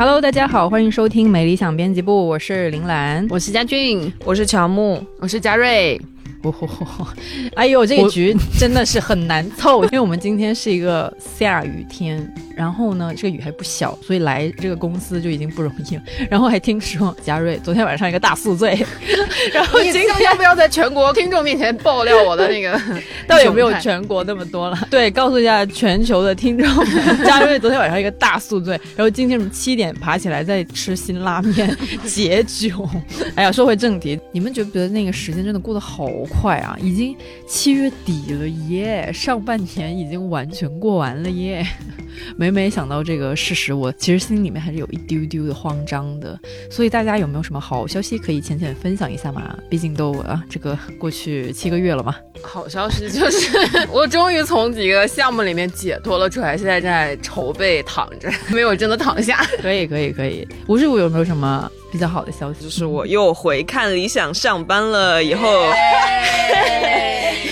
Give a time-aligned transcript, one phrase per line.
[0.00, 6.00] Hello，大家好，欢迎收听美理想编辑部，我是林兰，我是佳俊，我是乔木，我是佳瑞。
[6.40, 6.54] 哦，
[7.54, 12.16] 哎呦，这个局真的是很难凑，因为我们今天是一个下雨天，
[12.60, 16.02] 然后呢，这个雨还不小，所以来这个公司就已经不容易了。
[16.28, 18.78] 然后还听说嘉瑞昨天晚上一个大宿醉，
[19.54, 22.78] 然后今天要不要在全国听众面前爆料我的那个？
[23.26, 24.78] 到底有没有全国那么多了？
[24.90, 26.68] 对，告诉一下全球的听众，
[27.24, 31.74] 嘉瑞昨天晚上一个大宿醉，然后今天什么七点爬起来在吃辛拉面
[32.04, 32.86] 解酒。
[33.36, 36.08] 哎呀，说回正题，你们觉不觉得那个时间真的过得好？
[36.28, 36.76] 快啊！
[36.82, 37.16] 已经
[37.46, 41.64] 七月底了耶，上半年已经完全过完了耶。
[42.50, 46.38] 每每想到这个事实，我其实心里面还是有一丢丢的慌张的。
[46.70, 49.56] 所以大家有没有什么好消息可以浅浅分享一下嘛？
[49.68, 52.14] 毕竟都啊，这个过去七个月了嘛。
[52.42, 53.56] 好消息就是
[53.92, 59.44] 我终于从几个项目里面解脱了出来，现在在筹备躺着， 没有真的躺下。
[59.60, 60.46] 可以可以可以。
[60.66, 62.64] 吴师傅有没有什么比较好的消息？
[62.64, 65.48] 就是我又回看理想上班了，以后。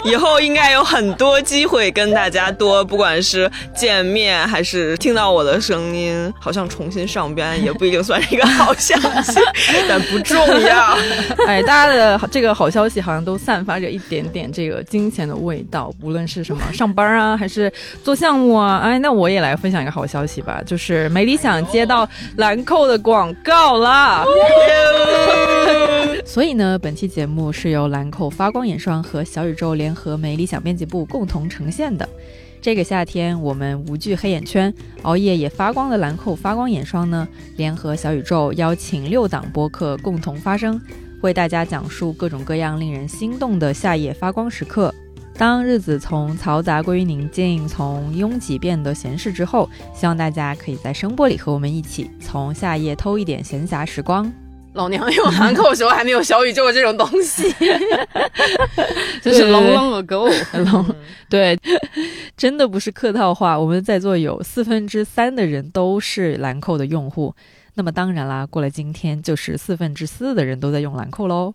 [0.05, 9.39] 以后应该有很多机会跟大家多，不管是见面还是听到我的声音，好像重新上班也不一定算是一个好消息，
[9.89, 10.97] 但不重要。
[11.47, 17.70] 哎，大家的这个好消息好像都散发着一点点这个金钱的味道，无论是什么上班啊，还是
[18.03, 18.81] 做项目啊。
[18.83, 24.25] 哎，那我也来分享一个好消息吧，就是美理想接到兰蔻的广告了。
[26.25, 32.09] 所以呢，本期节目是由兰蔻发光眼霜和小宇宙联合美理想编辑部共同呈现的。
[32.61, 40.81] 这个夏天，我们无惧黑眼圈，熬夜也发光的兰蔻发光眼霜呢，联合小宇宙邀请六档播客共同发声，
[41.23, 44.93] 为大家讲述各种各样令人心动的夏夜发光时刻。
[45.39, 54.31] 当日子从嘈杂归于宁静，从拥挤变得闲适之后，希望大家可以在声波里和我们一起，从夏夜偷一点闲暇时光。
[54.72, 57.49] 老娘用兰蔻的时候还没有小宇宙这种东西，
[59.22, 60.94] 就是 long long ago，
[61.31, 61.56] 对，
[62.37, 63.59] 真的不是客套话。
[63.59, 67.34] 我们在座有四分之三的人都是兰蔻的用户，
[67.75, 71.55] 那么当然啦，过了今天就是四分之四的人都在用兰蔻喽。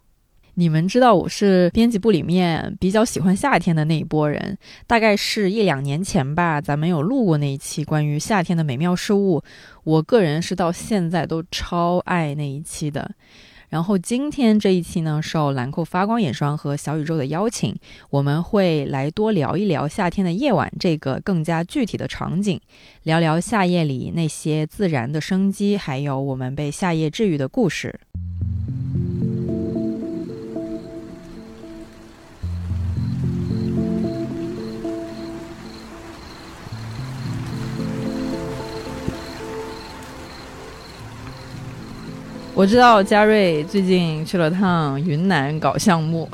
[0.56, 4.56] 你们知道我是编辑部里面比较喜欢夏天的那一波人，
[4.86, 9.42] 大概是一两年前吧，咱们有录过那一期关于夏天的美妙事物。
[9.84, 13.10] 我个人是到现在都超爱那一期的。
[13.70, 17.76] 然后今天这一期呢，受兰蔻发光眼霜和小宇宙的邀请，
[18.12, 22.62] 我们会来多聊一聊夏天的夜晚这个更加具体的场景，
[23.02, 28.00] 聊聊夏夜里那些自然的生机，还有我们被夏夜治愈的故事。
[42.56, 46.30] 我知道嘉瑞最近去了趟云南搞项目，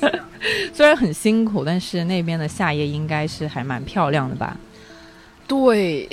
[0.72, 4.56] 虽然很辛苦，但是那边的夏夜应该是还蛮漂亮的吧？
[5.46, 6.08] 对，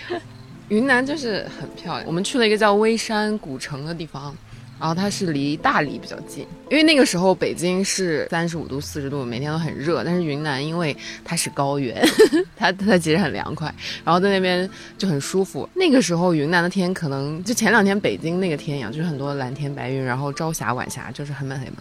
[0.68, 2.06] 云南就是很漂亮。
[2.06, 4.34] 我们去了一个叫微山古城的地方。
[4.78, 10.02] 然后它是离大理比较近，因为那个时候北京是三十五度、四十度，每天都很热。
[10.04, 12.06] 但是云南因为它是高原，
[12.56, 13.72] 它它其实很凉快，
[14.04, 14.68] 然后在那边
[14.98, 15.66] 就很舒服。
[15.74, 21.74] 那个时候云南的天可能就前两天北京那个天一样，就是很多蓝天白云，然后朝霞晚霞，就是很美很美。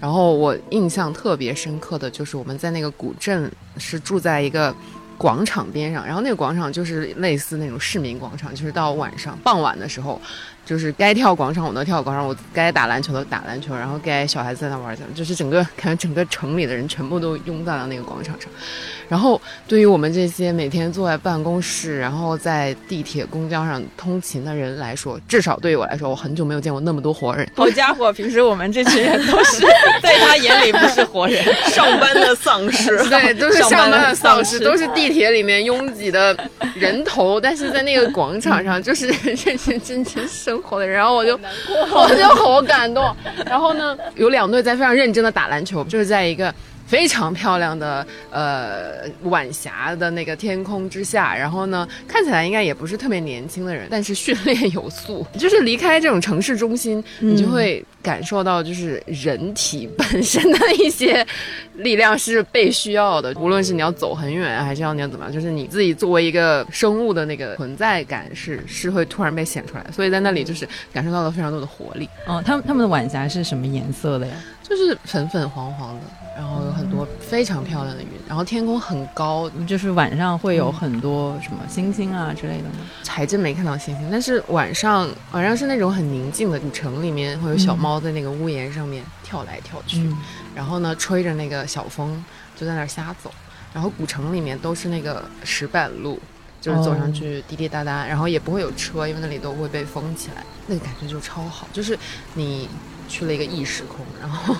[0.00, 4.74] 然后我印象特别深刻的就是我们在那个古镇是住在一个
[5.16, 10.20] 广场边上，然后那个广场就是类似那种市民广场，就是到晚上傍晚的时候。
[10.70, 18.48] 就是该跳广场舞的跳广场，舞该打篮球的打篮球，然后该小孩子在那玩去，就是整个感觉整个城里的人全部都拥在了那个广场上。
[19.08, 27.50] 然后对于我们这些每天坐在办公室，然后在地铁、公交上通勤的人来说，至少对于我来说，我很久没有见过那么多活人。
[27.56, 29.66] 好家伙，平时我们这群人都是
[30.00, 32.96] 在他眼里不是活人， 上班的丧尸。
[33.10, 39.36] 对，都是上班的丧尸，都是地铁里面拥挤的人头，但是在那个广场上就是认
[39.66, 40.59] 认真真生。
[40.60, 41.38] 活的人，然后我就
[41.94, 43.14] 我就好感动。
[43.46, 46.54] 然后呢，有两队在非常认真的打篮球，就是在一个。
[46.90, 55.24] 非常漂亮的呃晚霞的那个天空之下，然后呢，看起来应该也不是特别年轻的人，但是训练有素。
[55.38, 61.24] 就是离开这种城市中心，你就会感受到，就是人体本身的一些
[61.76, 63.32] 力量是被需要的。
[63.38, 69.86] 无论是你要走很远，还是要你要怎么样，就是你自己作为一个生物的那个存在感是是会突然被显出来。
[69.94, 72.08] 所以在那里就是感受到了非常多的活力。
[72.26, 74.34] 哦，他们他们的晚霞是什么颜色的呀？
[74.68, 76.00] 就是粉粉黄黄的。
[76.40, 82.76] 然后有很多非常漂亮的云，然后天空很高，就是晚上会有很多什么星星啊之类的吗？
[83.06, 90.10] 还真没看到星星，但是晚上晚上是那种很宁静的古城里面，会有小猫在那个屋檐上面跳来跳去，
[90.54, 92.24] 然后呢吹着那个小风
[92.56, 93.30] 就在那儿瞎走，
[93.74, 96.18] 然后古城里面都是那个石板路。
[96.62, 101.66] 就是走上去滴滴答答，然后也不会有车，因为那里都会被封起来，那个感觉就超好。
[101.72, 101.98] 就是
[102.34, 102.68] 你
[103.08, 104.54] 去了一个异时空，然后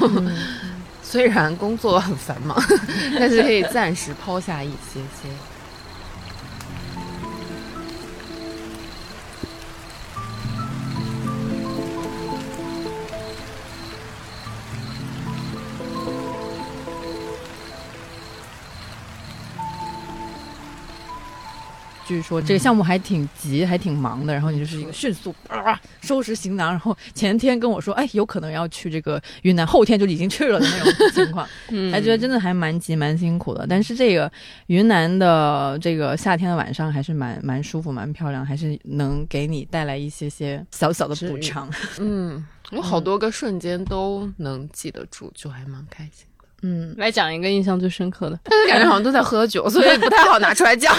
[1.10, 2.56] 虽然工作很繁忙，
[3.18, 5.28] 但是可以暂时抛下一些些。
[22.10, 24.32] 据说这个项目还挺急，还挺忙的。
[24.32, 31.46] 然后你就是一个迅速啊收拾行囊，然后前天跟我说，哎，有可能要去这个云南，后天就已经去了的那种 情况，
[31.92, 33.64] 还觉得真的还蛮急蛮辛苦的。
[33.68, 34.28] 但是这个
[34.66, 41.70] 云南的这个夏天的晚上还是蛮蛮舒服、蛮漂亮，还是能给你带来一些些小小的补偿。
[42.00, 46.44] 嗯，有好多个瞬间都能记得住，就还蛮开心的。
[46.62, 50.94] 嗯，来讲一个印象最深刻的，但 是感觉好像都在喝酒，所以不太好拿出来讲。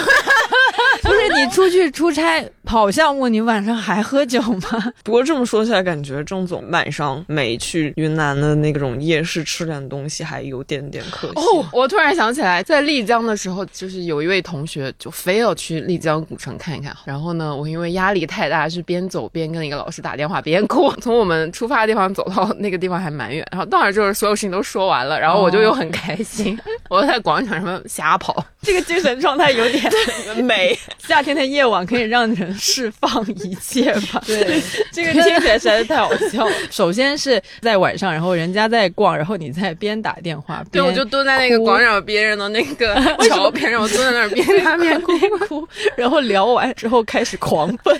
[1.08, 4.92] 不是你出去出差跑项目，你晚上还喝酒吗？
[5.02, 11.34] 不过这么说起来，感觉郑总晚上没去云南的那种夜市吃点东西，还有点点可惜。
[11.34, 16.96] 哦，我突然想起来，在丽江的时候，就是有一位同学就非要去丽江古城看一看。
[17.04, 20.92] 然后呢，我因为压力太大，是边走边跟一个老师打电话边哭。
[21.00, 26.56] 从我们出发的地方走到那个地方还蛮远，然后到那就是所有事情都说完了，然后我就又很开心，
[26.88, 28.44] 我在广场上面瞎跑。
[28.62, 30.78] 这个精神状态有点美。
[30.98, 34.22] 夏天的夜晚可以让人释放一切吧？
[34.26, 34.62] 对，
[34.92, 36.52] 这个听起来实在是太好笑了。
[36.70, 42.94] 首先是在晚上，然后人家在逛，然后你在边打电话，对，我就蹲在那个广场边上的那个
[43.28, 45.12] 桥边上，我蹲在那儿边打边哭
[45.48, 47.98] 哭，然后聊完之后开始狂奔，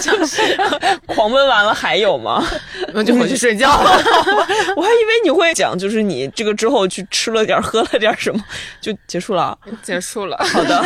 [0.00, 0.56] 就是
[1.06, 2.46] 狂奔完了还有吗？
[2.94, 4.02] 那就回去睡觉了。
[4.76, 8.42] 我还以为你会讲，就是你这个之后去吃了点，喝了点什么，
[8.80, 10.36] 就结束了，结束了。
[10.38, 10.84] 好的。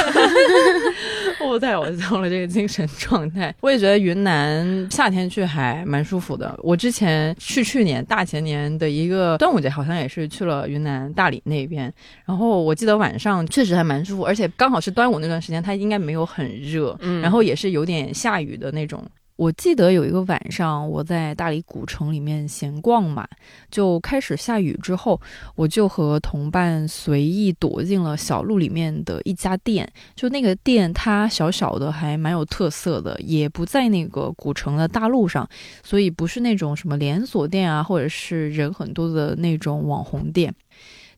[1.41, 3.55] 我太我笑了，这个精神状态。
[3.61, 6.59] 我也觉得云南夏天去还蛮舒服的。
[6.63, 11.93] 我之前去去年大前年的一个端午节，好像也是去了云南大理那边。
[12.25, 19.05] 然后我记得晚上确实还蛮舒服，而且刚好是端午那段时间，它应该没有很热，嗯，然后也是有点下雨的那种。
[19.37, 23.27] 我记得有一个晚上，我在大理古城里面闲逛嘛，
[23.69, 25.21] 就开始下雨之后，
[25.57, 29.91] 我就和同伴随意躲进了小路里面的一家店。
[30.15, 35.49] 就那个店，它小小的，还蛮有特色的，也不在那个古城的大路上，
[35.83, 40.55] 所以不是那种什么连锁店啊，或者是人很多的那种网红店。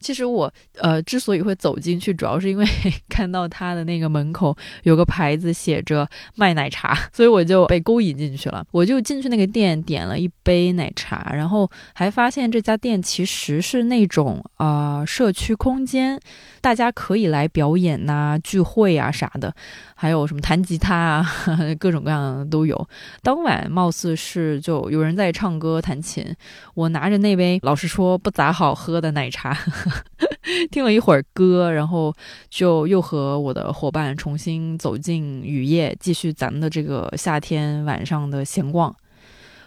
[0.06, 0.49] 其实我
[0.79, 2.64] 呃之所以会走进去，主要是因为
[3.11, 8.64] 看到他的那个门口有个牌子写着卖奶茶， 所以我就被勾引进去了。
[8.70, 16.20] 我就进去那个店点了一杯奶茶，然后还发现这家店其实是那种啊社区空间，
[16.61, 19.52] 大家可以来表演呐、聚会啊啥的。
[19.99, 21.26] 还有什么弹吉他啊，
[21.81, 22.88] 各种各样的都有。
[23.23, 26.23] 当晚貌似是就有人在唱歌弹琴，
[26.75, 29.57] 我拿着那杯老实说不咋好喝的奶茶，
[30.71, 32.15] 听了一会儿歌，然后
[32.49, 38.95] 就又和我的伙伴重新走进雨夜，继续咱们的这个夏天晚上的闲逛。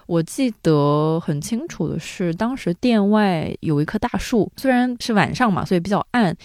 [0.05, 6.35] 我记得很清楚的是，当时店外有一棵大树，虽然是晚上嘛，所以比较暗。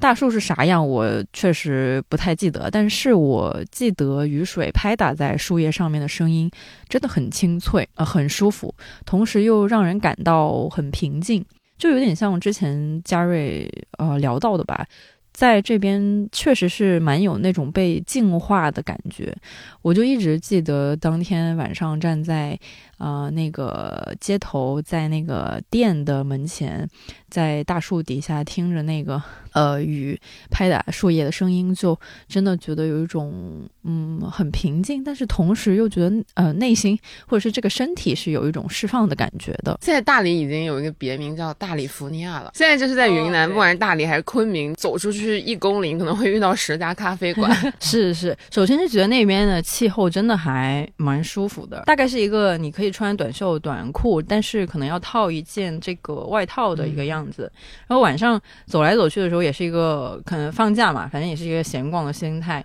[0.00, 6.50] 大树是啥样，我确实不太记得，但是我记得雨水拍打在树叶上面的声音
[6.88, 8.74] 真的很清脆啊，很舒服，
[9.04, 11.44] 同时又让人感到很平静，
[11.82, 14.86] 就有点像之前嘉瑞呃聊到的吧，
[15.32, 19.36] 在这边确实是蛮有那种被净化的感觉，
[19.82, 22.56] 我就一直记得当天晚上站在。
[22.98, 26.88] 呃，那个街头，在那个店的门前，
[27.32, 29.20] 在大树底下听着那个
[29.52, 30.16] 呃雨
[30.50, 31.98] 拍打树叶的声音，就
[32.28, 36.96] 真的觉得有一种嗯很平静，但是同时又觉得呃内心
[37.26, 39.76] 或者是这个身体是有一种释放的感觉的。
[39.82, 42.52] 现在大理已经有一个别名叫大理福尼亚了。
[42.54, 47.50] 现在就是在云南，不管是大理还是昆明，走出去一公里可能会遇到十家咖啡馆。
[47.80, 52.92] 是是，首先是觉得那边的气候真的还蛮舒服的，大概是一个你可以。
[52.92, 57.50] 穿短袖短裤，但是可能要套一件这个外套的一个样子。
[57.86, 62.64] 然后晚上走来走去的时候，也是一个可能放假嘛，反正也是一个闲逛的心态，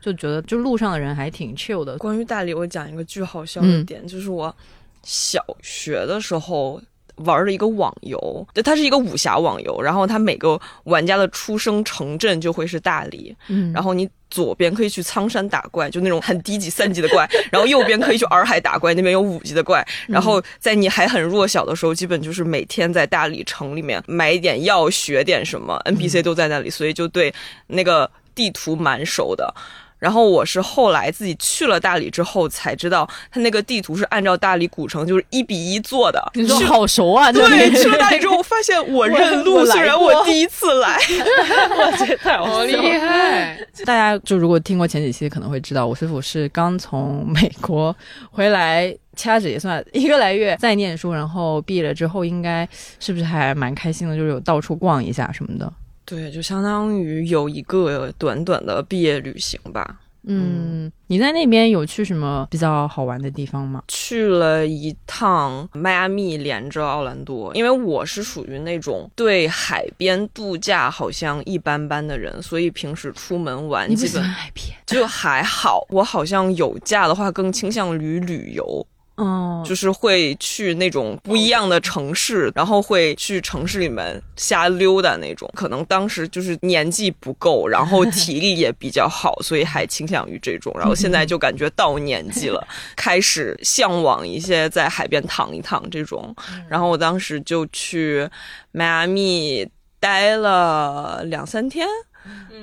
[0.00, 1.96] 就觉得就路上的人还挺 chill 的。
[1.98, 4.54] 关于大理，我讲一个巨好笑的点，就是我
[5.02, 6.80] 小学的时候。
[7.24, 27.32] 玩了一个网游，对它是一个武侠网游，然后它每个玩家的出生城镇就会是大理，嗯，然后你左边可以去苍山打怪，就那种很低级三级的怪， 然后右边可以去洱海打怪，那边有五级的怪，然后在你还很弱小的时候，基本就是每天在大理城里面买一点药，学点什么，NPC 都在那里，所以就对
[27.66, 29.52] 那个地图蛮熟的。
[30.00, 36.20] 然后我是后来自己去了大理之后才知道，它那个地图是按照大理古城就是一比一做的。
[36.34, 37.30] 你说好熟啊！
[37.30, 40.98] 对，去了大理之后，我发现我认路，虽然我第一次来，
[41.78, 43.56] 我觉得太好厉害。
[43.84, 47.94] 大家就如果听过前几期，可能会知道我师傅是刚从美国
[48.30, 52.66] 回来，掐指也算一个来月在念书，然后毕业了之后，应该
[52.98, 54.16] 是不是还蛮开心的？
[54.16, 55.70] 就是有到处逛一下什么的。
[56.04, 60.00] 对，就相当于有一个短短的毕业旅行吧。
[60.24, 63.82] 嗯，你在那边有去什么比较好玩的地方吗？
[63.88, 67.54] 去了一趟迈阿密，连着奥兰多。
[67.54, 75.86] 因为我是属于那种对海边度假好像一般般的人，所以平时出门玩基本海边就还好。
[75.88, 78.86] 我好像有假的话，更倾向于旅游。
[79.20, 85.48] 哦，就是会去那种不一样的城市，然后会去城市里面瞎溜达那种。
[85.54, 90.74] 可能当时就是年纪不够，然后体力也比较好，所以还倾向于这种。
[90.78, 96.34] 然后现在就感觉到年纪了， 开始向往一些在海边躺一躺这种。
[96.66, 98.26] 然后我当时就去
[98.72, 101.86] 迈阿密待了两三天，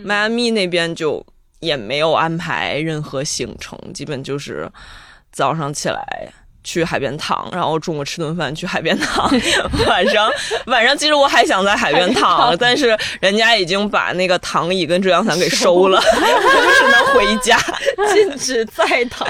[0.04, 1.24] 迈阿密那边就
[1.60, 4.68] 也没有安排任何行程，基本就是
[5.32, 6.34] 早上起来。
[6.68, 9.32] 去海边躺，然后中午吃顿饭去海边躺，
[9.88, 10.30] 晚上
[10.66, 17.58] 晚上其实我还想在海边躺，但是人家已经把那个躺椅跟遮阳伞给收了， 就只能回家，
[18.14, 19.26] 禁止再躺。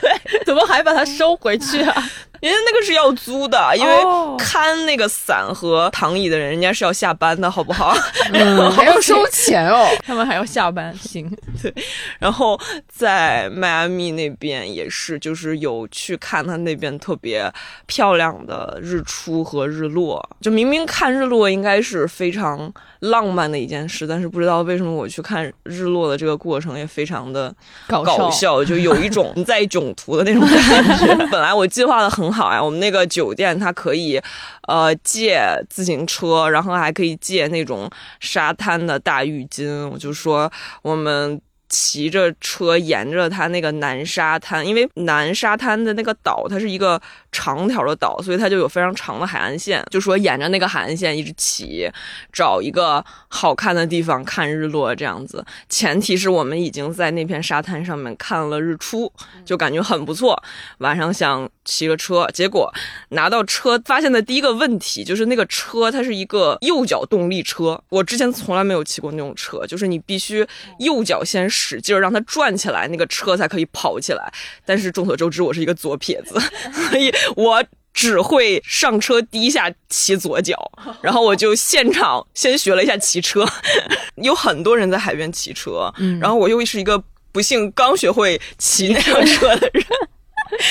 [0.00, 2.10] 对，怎么还把它收回去啊？
[2.46, 3.94] 因为那个是要租的，因为
[4.38, 7.92] 看那个伞和躺椅的人，人家是要下班的，好不好？
[8.70, 10.96] 还要收钱哦， 他们还要下班。
[10.96, 11.28] 行，
[11.60, 11.74] 对。
[12.20, 17.52] 然后在迈阿密那边也是，就是有去看他那边特别
[17.86, 20.24] 漂亮的日出和日落。
[20.40, 27.52] 就明明看日落应该是非常浪漫的一件事，但是不知道为什么我去看日落的这个过程也非常的
[27.88, 31.26] 搞笑，就有一种在囧途的那种感觉。
[31.30, 32.26] 本来我计划的很。
[32.26, 34.20] 很好呀，我们那个酒店它可以，
[34.68, 35.40] 呃，借
[35.70, 37.90] 自行车，然后还可以借那种
[38.20, 39.88] 沙滩的大浴巾。
[39.88, 40.52] 我就说
[40.82, 41.40] 我们。
[41.68, 47.00] 骑着车沿着它那个南沙滩，因为南沙滩的那个岛，它是一个
[47.32, 49.84] 长条的岛，所以它就有非常长的海岸线。
[49.90, 51.90] 就说沿着那个海岸线一直骑，
[52.32, 55.44] 找一个好看的地方看日落这样子。
[55.68, 59.12] 前提是我们已经在那片沙滩上面看了日出，
[59.44, 60.40] 就感觉很不错。
[60.78, 62.72] 晚上想骑个车，结果
[63.08, 70.46] 拿到车发现的第一个问题就是那个车它是一个右脚动力车，我之前从来没有骑过那种车，就是你必须
[70.78, 71.50] 右脚先。
[71.56, 74.30] 使劲让它转起来，那个车才可以跑起来。
[74.66, 76.38] 但是众所周知，我是一个左撇子，
[76.90, 80.54] 所以我只会上车第一下骑左脚。
[81.00, 83.46] 然后我就现场先学了一下骑车。
[84.16, 89.84] 有很多人在海边骑车，然后我又是一个不幸刚学会骑那辆车的人。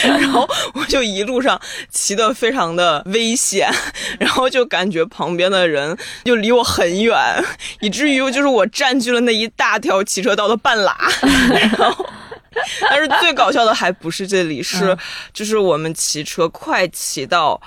[0.03, 3.70] 然后我就一路上骑的非常的危险，
[4.20, 7.15] 然后就感觉旁边的人就离我很远，
[7.82, 10.98] 以至于就是我占据了那一大条骑车道的半拉。
[11.77, 12.05] 然后，
[12.89, 14.98] 但是最搞笑的还不是这里，是
[15.34, 17.62] 就是我们骑车快骑到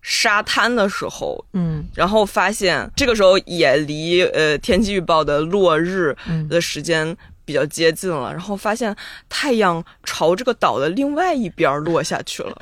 [0.00, 6.16] 沙滩的时候，嗯，然后发现这个时候也离呃天气预报的落日
[6.48, 7.16] 的时间。
[7.48, 8.94] 比较接近了，然后发现
[9.26, 12.54] 太阳朝这个岛的另外一边落下去了，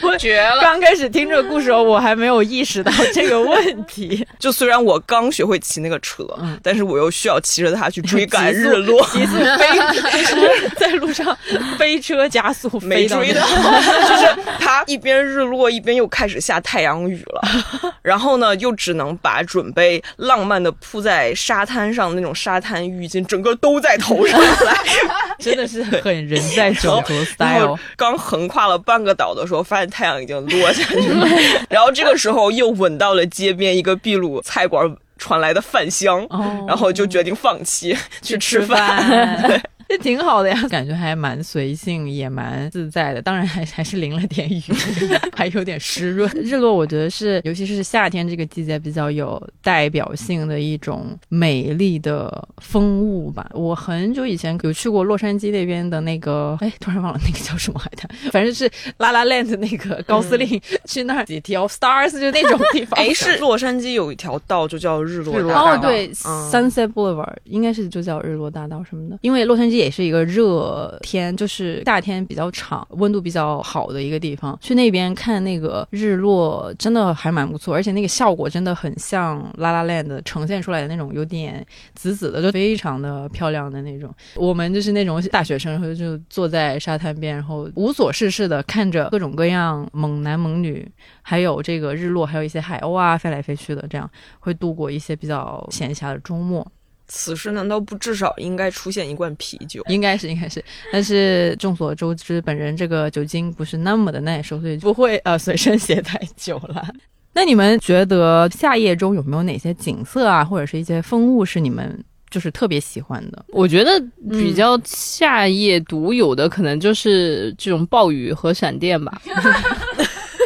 [0.00, 0.62] 我 绝了！
[0.62, 4.26] 刚开始听这个故事，我还没有意识到这个问题。
[4.40, 6.26] 就虽然我刚学会骑那个车，
[6.62, 11.36] 但是我又需要骑着它去追赶日落，急速 飞，在路上
[11.76, 24.13] 飞车加速飞追到，就是它一边日落一边又开始下太阳雨了，然后呢，又只能把准备浪漫的铺在沙滩上那种沙滩浴巾，整个都在头。
[24.26, 24.74] 上来，
[25.38, 27.78] 真的是很人在囧途 style。
[27.96, 31.26] 刚横跨了半个岛的时候，发现太阳已经落下去了。
[31.70, 36.26] 然后这个时候又闻到了街边一个秘鲁菜馆传来的饭香，
[36.66, 39.62] 然后就决定放弃去吃饭。
[39.98, 43.22] 挺好的呀，感觉还蛮随性，也蛮自在的。
[43.22, 44.62] 当然还还是淋了点雨，
[45.34, 46.30] 还有点湿润。
[46.34, 53.48] 日落我觉得是，尤其是夏天这个季节比较有代表性的一种美丽的风物吧。
[53.54, 62.98] 我很久以前有去过洛杉矶那边的那个，哎，突然忘了那个叫什么海滩，反正是拉拉 land 那个高司令去那儿 City of Stars 就那种地方。
[62.98, 65.74] 哎， 是洛杉矶有一条道就叫日落大道。
[65.74, 69.18] 哦，对，Sunset Boulevard 应该是就叫日落大道什么的。
[69.22, 74.58] 因为洛杉矶也是一个热天，就是夏天比较长、温度比较好的一个地方。
[74.60, 81.64] 去那边看那个日落，真的还蛮不错，而且那个效果真的很像拉拉 land 呈现出来的那种，有点
[81.94, 84.12] 紫紫的，就非常的漂亮的那种。
[84.34, 94.10] 我们就是那种大学生，然后就坐在沙滩边，然后无所事事的看着各种各样猛男猛女，还有这个日落，还有一些海鸥啊飞来飞去的，这样
[94.40, 96.66] 会度过一些比较闲暇的周末。
[97.06, 99.82] 此时难道不至少应该出现一罐啤酒？
[99.88, 100.64] 应该是，应该是。
[100.92, 106.86] 但是众所周知，本人这个酒精不是那么的耐受，所以不会呃随身携带酒了。
[107.34, 113.44] 那你们觉得夏夜中有没有哪些景色啊，或者是一些风物是你们就是特别喜欢的？
[113.48, 119.20] 我觉得比较夏夜独有的，可能就是这种暴雨和闪电吧。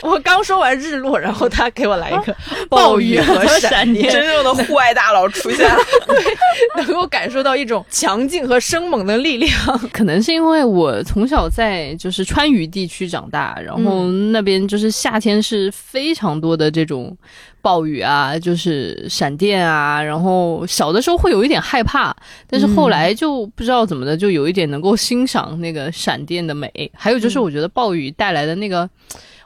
[0.08, 2.34] 我刚说完日落，然后他给我来一个
[2.68, 9.52] 暴雨和闪电，真正的户外大佬出现了， 对，能够感受到一种强劲和生猛的力量。
[9.92, 17.16] 可能是因为我从小在就是川渝地区长大，然后那边就是夏天是非常多的这种
[17.60, 22.16] 暴雨啊，就是闪电啊，然后小的时候会有一点害怕，
[22.48, 26.90] 但是后来就不知道怎么的，就有一点能够欣赏那个闪电的美。
[26.94, 28.88] 还有就是我觉得暴雨带来的那个。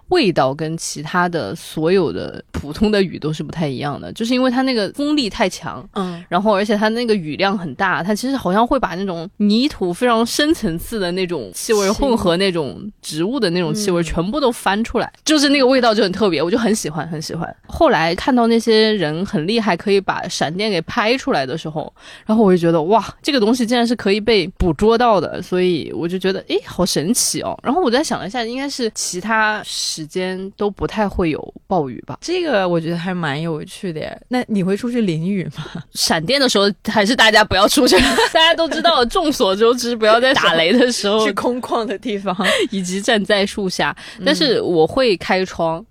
[0.09, 17.56] 味道跟其他的所有的普通的雨都是不太一样的，就是因为它那个风力太强，嗯，然后而且它那个雨量很大，它其实好像会把那种泥土非常深层次的那种气味混合那种植物的那种气味全部都翻出来，就是那个味道就很特别，我就很喜欢很喜欢。
[17.66, 21.92] 后来看到那些人很厉害，可以把闪电给拍出来的时候，
[22.26, 27.59] 然后我就觉得哇，这个东西竟然是可以被捕捉到的，所以我就觉得诶，好神奇哦。
[27.62, 30.02] 然后我再想了一下，应该是其他时。
[30.12, 32.18] 间都不太会有暴雨吧？
[32.20, 34.20] 这个我觉得还蛮有趣的。
[34.28, 35.64] 那你会出去淋雨吗？
[35.94, 37.96] 闪电的时候还是大家不要出去。
[38.35, 42.37] 大家都知道，众所周知，不要在打雷的时候去空旷的地方，
[42.70, 43.96] 以及站在树下。
[44.24, 45.78] 但是我会开窗。
[45.78, 45.87] 嗯，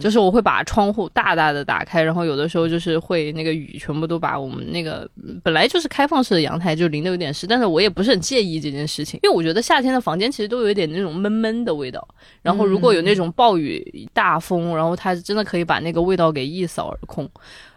[0.00, 5.08] 就是我会把窗户大大的打开，然后有的时候就是会那个雨全部都把我们那个
[5.42, 12.06] 本来就是开放式的阳台就淋得有点湿，但是我也不是很介意这件事情，因为我觉得夏天的房间其实都有一点那种闷闷的味道，
[12.40, 17.28] 然后如果有那种暴雨大风，然后它真的可以把那个味道给一扫而空，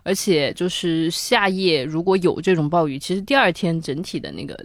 [0.04, 4.58] 而且就是夏夜如果有这种暴雨，其实第二天整体的那个。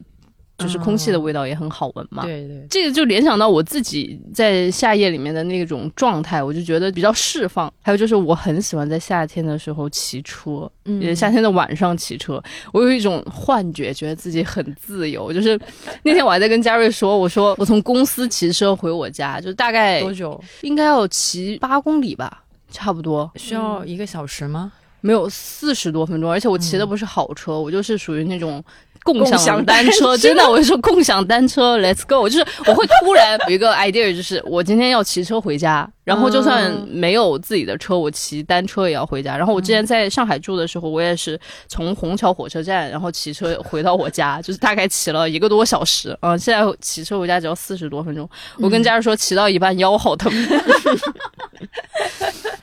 [0.58, 7.70] 就是空气的味道也很好闻嘛，对对，这个就联想到我自己在夏夜里面的那种状态，我就觉得比较释放。
[7.82, 12.42] 还有就是我很喜欢在夏天的时候骑车，嗯，夏天的晚上骑车，
[12.72, 15.30] 我有一种幻觉，觉得自己很自由。
[15.30, 15.60] 就是
[16.02, 20.42] 那天我还在跟嘉瑞说，我说我从公司骑车回我家，就大概多久？
[20.62, 23.30] 应该要骑八公里吧，差不多。
[23.36, 24.72] 需要一个小时吗？
[25.02, 26.30] 没有，四十多分钟。
[26.30, 28.64] 而且我骑的不是好车，我就是属于那种。
[29.06, 32.28] 共享单车， 真的，我就说共享单车，Let's go！
[32.28, 39.36] 就是我会突然有一个 idea，就是我今天要骑车回家，然后就算没有自己的车，我骑单车也要回家。
[39.36, 41.38] 然后我之前在上海住的时候，我也是
[41.68, 46.16] 从虹桥火车站，然后骑车回到我家， 就是大概骑了一个多小时。
[46.22, 48.28] 嗯，现在骑车回家只要四十多分钟。
[48.58, 50.32] 我跟家人说，骑到一半腰好疼。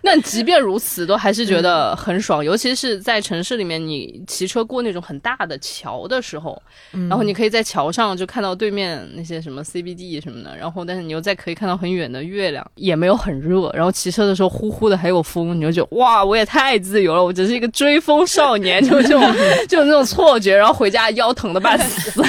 [0.06, 6.33] 那即便如此，都还是觉得很爽，尤其是在城市里面，你骑车过那种很大的桥的时候，
[7.10, 19.22] 然后你可以在桥上就看到对面那些什么 CBD 什么的，然后但是你又再可以看到很远的月亮，也没有很热，然后骑车的时候呼呼的还有风，你就觉得哇，我也太自由了，我只是一个追风少年，就这种
[19.68, 22.24] 就有那种错觉，然后回家腰疼的半死，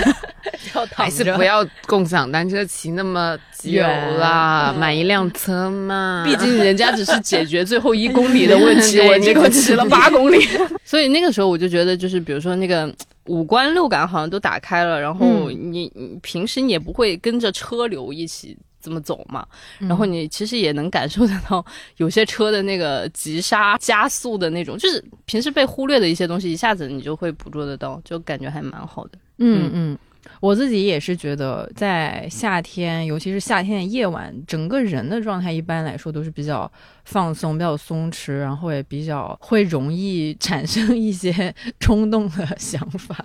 [0.95, 3.81] 还是不要共享单车骑那么久
[4.19, 7.64] 啦，买一辆车嘛，毕竟人家只是解决。
[7.64, 10.47] 最后一公里的问题， 我结果骑了八公里，
[10.85, 12.93] 所以那个时候我就觉得，就是比如说那个
[13.26, 19.46] 五官六感好像都打开了，然后你你平时你也不会跟着车流一起这么走嘛，
[19.78, 21.64] 然后你其实也能感受得到
[21.96, 29.18] 有些车的那个急刹加速的那种，就是平时被忽略的一些东西，一下子你就会捕捉得到，就感觉还蛮好的。
[29.38, 29.98] 嗯嗯。
[30.40, 36.70] 我自己也是觉得，在夏天，尤其是夏天的夜晚，整个人的状态一般来说都是比较
[37.04, 43.24] 放松、比较松弛，然后也比较会容易产生一些冲动的 想法，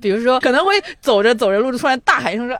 [0.00, 2.56] 比如说可能会走着走着路，突然大喊一声说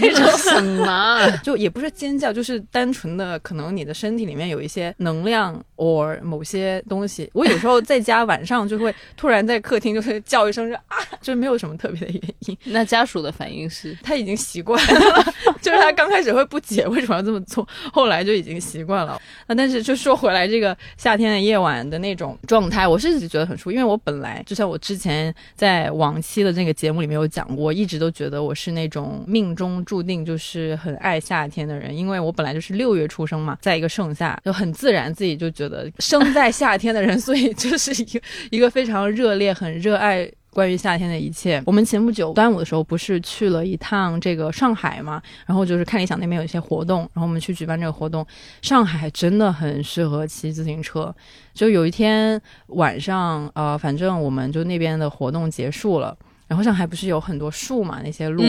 [0.00, 7.28] 那种什么，就也不是尖叫，就是单纯的可能你的身体里面有一些能量 or 某些东西。
[7.32, 12.58] 我有时候在家晚上就会突然在客厅就会叫一声就啊， 就没有什么特别的原因。
[12.64, 15.24] 那家属的反应是，他已经习惯了，
[15.60, 19.20] 就是他刚开始会不解为什么要这么做，后来就已经习惯了。
[19.46, 40.30] 那但是就说回来，这个夏天的夜晚的那种状态，我是觉得很舒服，因为我本来就像我之前在往期的那个节目里面有讲过，一直都觉得我是那种命中注定就是很爱夏天的人，因为我本来就是六月出生嘛，在一个盛夏，就很自然自己就觉得生在夏天的人，所以就是一个一个非常热烈、很热爱。
[40.50, 45.20] 关于夏天的一切，我们前不久端午的时候不是去了一趟这个上海嘛？
[45.44, 48.26] 然后就是看理想那边有一些活动，然后我们去举办这个活动。
[48.62, 51.14] 上海真的很适合骑自行车。
[51.52, 56.16] 就有一天晚上，呃，反正我们就那边的活动结束了。
[56.46, 58.00] 然后上海不是有很多树嘛？
[58.04, 58.42] 那些路，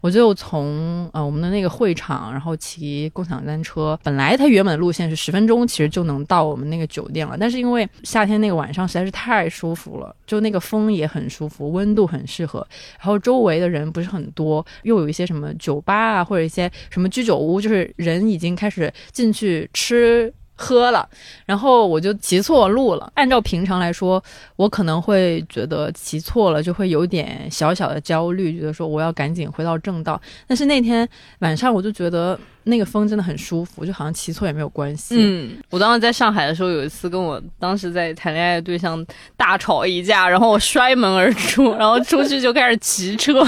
[0.00, 3.98] 我就从呃我们的那个会场，然后骑共享单车。
[4.02, 7.36] 本来它原本的路线是十分钟，其实就能到我们那个酒店了。
[7.38, 12.66] 但是因为夏天那个晚上实在是太舒服了，就那个风也很舒服，温度很适合。
[12.98, 20.32] 然后周围的人不是很多，又有一些什么酒吧啊，或者一些什么居酒屋，就是人已经开始进去吃。
[20.58, 21.08] 喝了，
[21.46, 23.10] 然后我就骑错路了。
[23.14, 24.22] 按照平常来说，
[24.56, 30.20] 我可能会觉得骑错了就会有点小小的焦虑，觉得说我要赶紧回到正道。
[30.46, 35.14] 但是那天晚上我就觉得那个风真的很舒服，就好像骑错也没有关系。
[35.16, 39.04] 嗯，我当时在上海的时候，有一次跟我当时在谈恋爱的对象
[39.36, 43.42] 大吵一架，然后我摔门而出，然后出去就开始骑车。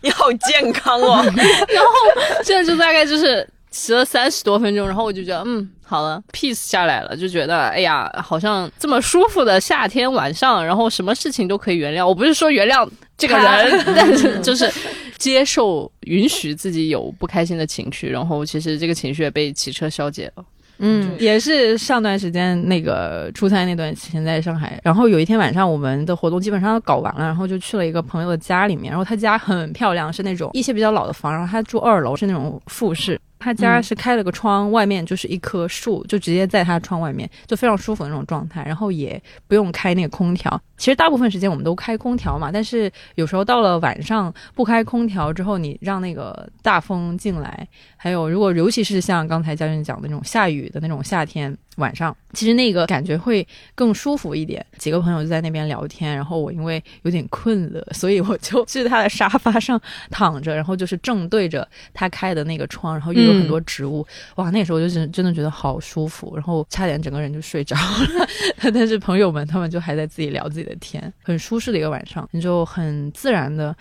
[0.00, 1.22] 你好健康哦。
[1.22, 5.68] 然后现在就大概就是骑了三十多分钟，然后我就觉得嗯。
[5.88, 12.04] 好了，peace 下来了，就觉得哎呀，好像这么舒服的夏天晚上，然后什么事情都可以原谅。
[12.04, 14.68] 我不是说原谅这个人，但是就是
[15.16, 20.44] 接受、允许自己有不开心的情绪，然后其实这个情绪也被骑车消解了。
[20.78, 33.18] 嗯，也是上段时间那个出差那段时间在上海，然后有一天晚上我们的活动基本上都搞完了，然后就去了一个朋友的家里面，然后他家很漂亮，是那种一些比较老的房，然后他住二楼，是那种复式。
[33.46, 38.64] 他家是开了个窗，外面就是一棵树，就直接在他窗外面，就非常舒服的那种状态。
[38.64, 40.60] 然后也不用开那个空调。
[40.76, 51.56] 其实大部分时间我们都开空调嘛，但是有时候到了晚上不开空调之后，你让那个大风进来，还有如果尤其是像刚才教练讲的那种下雨的那种夏天。
[51.76, 54.64] 晚上其实那个感觉会更舒服一点。
[54.78, 68.28] 几个朋友就在那边聊天，然后我因为有点困了，所以我就 去他的沙发上躺着，然后就是正对着他开的那个窗，然后又有很多植物，哇，那时候就是真的觉得好舒服，然后差点整个人就睡着了。
[68.74, 73.76] 但是朋友们他们就还在自己聊自己的天，很舒适的一个晚上，你就很自然的。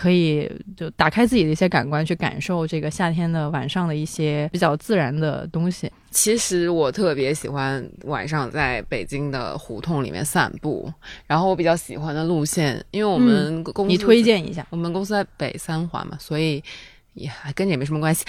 [0.00, 5.92] 可以就打开自己的一些感官，去感受这个夏天的晚上的一些比较自然的东西。
[6.10, 10.90] 其实我特别喜欢晚上在北京的胡同里面散步，
[11.26, 16.64] 然后我比较喜欢的路线，因为我们公你推荐一下，我们公司在北三环嘛，所以
[17.12, 18.24] 也跟你也没什么关系，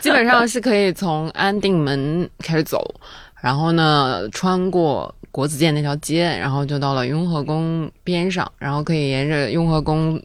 [0.00, 2.92] 基本上是可以从安定门开始走，
[3.40, 10.20] 然后呢穿过国子监那条街，然后就到了雍和宫边上，然后可以沿着雍和宫。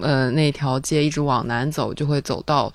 [0.00, 2.72] 呃，那条街一直往南走，就会走到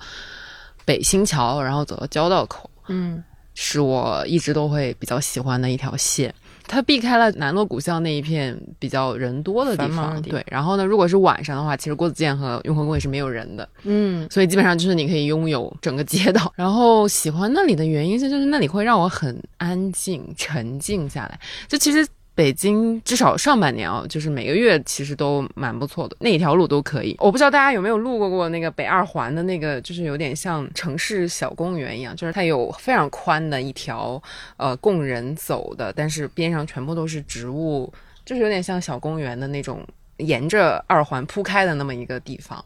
[0.84, 2.70] 北新桥，然后走到交道口。
[2.88, 3.22] 嗯，
[3.54, 6.34] 是我一直都会比较喜欢的一条线。
[6.66, 10.20] 它避开了南锣鼓巷那一片比较人多的地方。
[10.22, 13.68] 对，然后呢，如果是晚上的话，其实郭子健和雍和宫也是没有人的。
[13.82, 16.52] 嗯，所以基本上就是你可以拥有整个街道。
[16.56, 21.38] 然后喜欢那里的原因是，就是那里会让我很安静、沉静下来。
[21.68, 22.06] 就其实。
[22.34, 27.14] 北京至少上半年啊，就是每个月其实都蛮不错的，那一条路都可以。
[27.20, 34.20] 我不知道大家有没有路过过那个北二环的那个，就是有点像城市小公园一样，就是它有非常宽的一条
[34.56, 37.92] 呃供人走的，但是边上全部都是植物，
[38.24, 42.64] 就是有点像小公园的那种，沿着二环铺开的那么一个地方。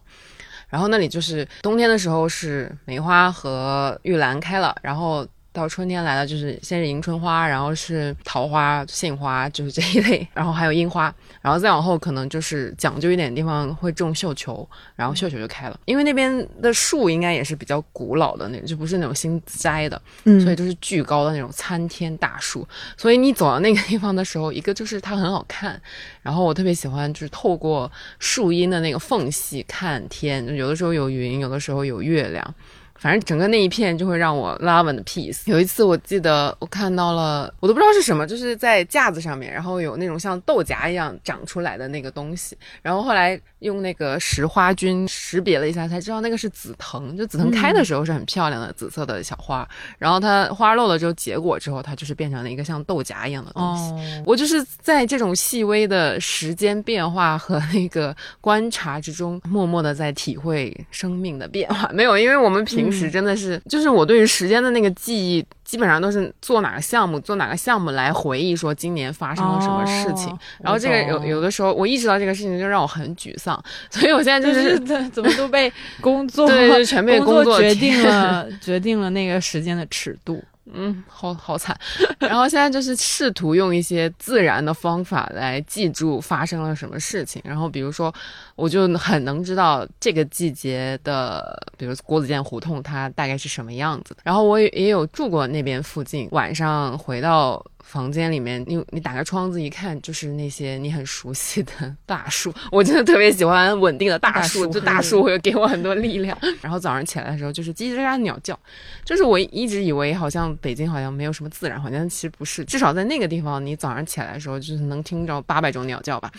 [0.68, 5.26] 然后那里就是冬天的时候是梅花和玉兰开了，然后。
[5.52, 15.80] 到春天来了，就是先是迎春花，然后是桃花、杏花，就是这一类，然后还有樱花，然后再往后可能就是讲究一点的地方会种绣球，然后绣球就开了。
[15.86, 22.66] 因为那边的树应该也是比较古老的那种，就不是那种新栽的，嗯所以就是巨高的那种参天大树。
[22.96, 25.80] 所以你走到那个地方的时候，一个就是它很好看，
[26.22, 32.54] 然后我特别喜欢就是透过树荫的那个缝隙看天，有的时候有云，有的时候有月亮。
[32.98, 35.42] 反正整个那一片就会让我 love and peace。
[35.46, 42.56] 有一次我记得我看到了，我都不知道是什么，就是在架子上面，然后有那种像豆荚一样长出来的那个东西。
[42.82, 47.16] 然后后来用那个石花菌识别了一下，才知道那个是紫藤。
[47.16, 53.92] 就紫藤开的时候是很漂亮的紫色的小花，然后它花落了之后结果之后，它就是变成了一个像豆荚一样的东西。
[53.92, 61.88] 哦，我就是在这种细微的时间变化和那个观察之中，默默的在体会生命的变化。
[61.92, 70.28] 没有，因为我们平时真的是，就是我对于时间的那个记忆，基本上都是做哪个项目，做哪个项目来回忆说今年发生了什么事情。
[70.32, 80.42] 哦然后这个有有的时候，我意识到这个事情就让我很沮丧，所以我现在就就是是怎么都被工作对，就全被工作决定了决定了那个时间的尺度。
[80.72, 81.78] 嗯，好好惨。
[82.18, 87.40] 然后现在就是试图用一些自然的方法来记住发生了什么事情。
[87.44, 88.12] 然后比如说，
[88.54, 94.20] 我就很能知道这个季节的，比如国子监胡同它大概是什么样子的。
[94.24, 97.64] 然后我也也有住过那边附近，晚上回到。
[97.88, 101.72] 房间里面，你你打开窗子一看，就是那些你很熟悉的
[102.04, 102.52] 大树。
[102.70, 106.36] 我真的特别喜欢稳定的大树，大树就大 树会给我很多力量。
[106.60, 108.58] 然后早上起来的时候，就是叽叽喳喳鸟叫，
[109.06, 112.62] 就是我一直以为好像北京好像没有什么自然环境，但其实不是。
[112.66, 116.30] 至少在那个地方，你早上起来的时候，就是能听着八百种鸟叫吧。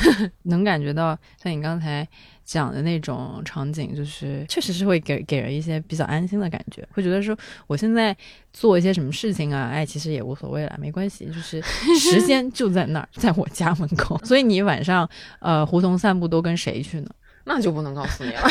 [0.44, 2.06] 能感觉到像你刚才
[2.48, 8.16] 讲的那种场景，就是确实是会给给人一些比较安心的感觉，会觉得说我现在
[8.54, 11.60] 做一些什么事情啊，哎，其实也无所谓了，没关系，就是
[12.00, 14.18] 时间就在那儿，在我家门口。
[14.24, 15.06] 所以你晚上
[15.40, 17.10] 呃胡同散步都跟谁去呢？
[17.44, 18.48] 那就不能告诉你了。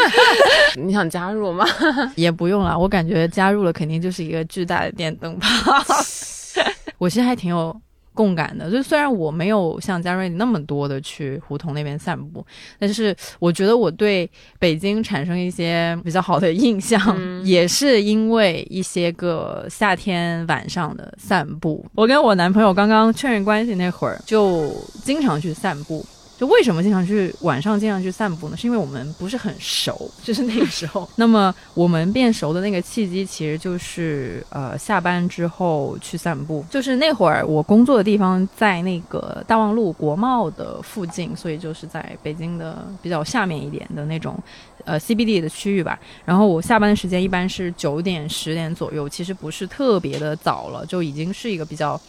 [0.82, 1.66] 你想加入吗？
[2.16, 5.48] 也不用了，我感觉加入了肯定就是一个巨大的电灯泡。
[6.96, 7.78] 我其实还挺有
[8.18, 12.44] 共感的，就虽然我没有像嘉瑞那么多的去胡同那边散步，
[12.76, 14.28] 但是我觉得我对
[14.58, 21.86] 北京产生一些比较好的印象，嗯 也是因为一些个夏天晚上的散步。
[21.94, 24.68] 我跟我男朋友刚刚确认关系那会儿，就
[25.04, 26.04] 经常去散步。
[26.38, 28.56] 就为什么经常去晚上经常去散步呢？
[28.56, 31.08] 是因为我们不是很熟，就是那个时候。
[31.16, 36.64] 那么我们变熟的那个契机，其实就是呃下班之后去散步。
[36.70, 44.38] 就是那会儿我工作的地方在那个大望路国贸的附近，所以就是在北京的比较下面一点的那种
[44.84, 45.98] 呃 CBD 的区域吧。
[46.24, 52.00] 然后我下班的时间一般是九点十点左右，其实不是特别的早了，就已经是一个比较。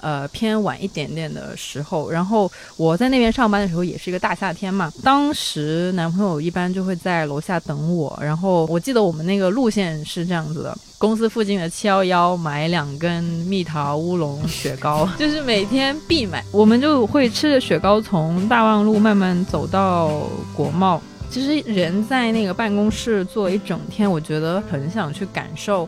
[0.00, 4.92] 呃，偏晚一点点的时候，然后我在那边上班的时候也是一个大夏天嘛。
[5.02, 16.44] 当时男朋友一般就会在楼下等我，然后我记得我们那个路线是这样子的：公司附近的七幺幺买两根蜜桃乌龙雪糕， 就是每天必买。
[16.52, 20.22] 我们就会吃着雪糕从大望路慢慢走到
[20.54, 21.00] 国贸。
[21.30, 25.86] 其实人在那个办公室坐一整天，我觉得很想去感受。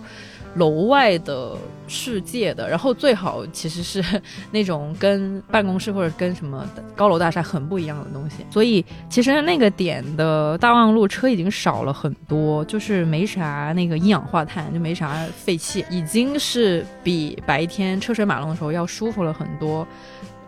[0.55, 4.05] 楼外的世界的，然后最好其实是
[4.51, 8.45] 那种跟办公室或者跟什么高楼大厦很不一样的东西。
[8.51, 19.87] 所以其实那个点的大望路车已经少了很多，就是没啥那个一氧化碳，就没啥废气，已经是比白天车水马龙的时候要舒服了很多。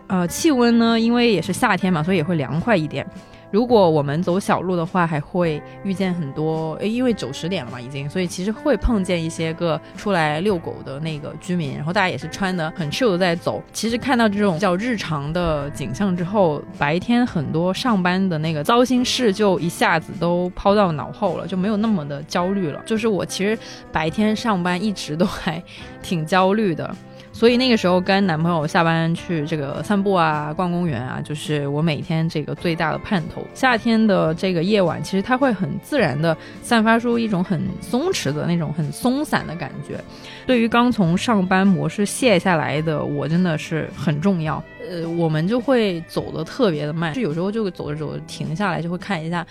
[0.07, 3.07] 呃，气温呢，因为也是夏天嘛，所以也会凉快一点。
[3.53, 13.61] 如果我们走小路的话，还会遇见很多，因为九十点了嘛，已经，所以其实会碰见一些个出来遛狗的那个居民，然后大家也是穿的很 chill 的在走。
[13.71, 22.81] 其实看到这种比较日常的景象之后，白天很多上班的那个糟心事就一下子都抛到脑后了，就没有那么的焦虑了。
[22.87, 23.55] 就是我其实
[23.91, 25.61] 白天上班一直都还
[26.01, 26.95] 挺焦虑的。
[27.33, 33.43] 所以那个时候跟男朋友下班去这个散步啊、逛公园啊，就是我每天这个最大的盼头。
[33.55, 39.99] 夏天的这个夜晚，其实它会很自然的散发出一种很松弛的那种很松散的感觉。
[40.45, 44.63] 对于刚从上班模式卸下来的我，真的是很重要。
[44.87, 49.45] 呃，我们就会走得特别的慢，就有时候就走着走着停下来，就会看一下。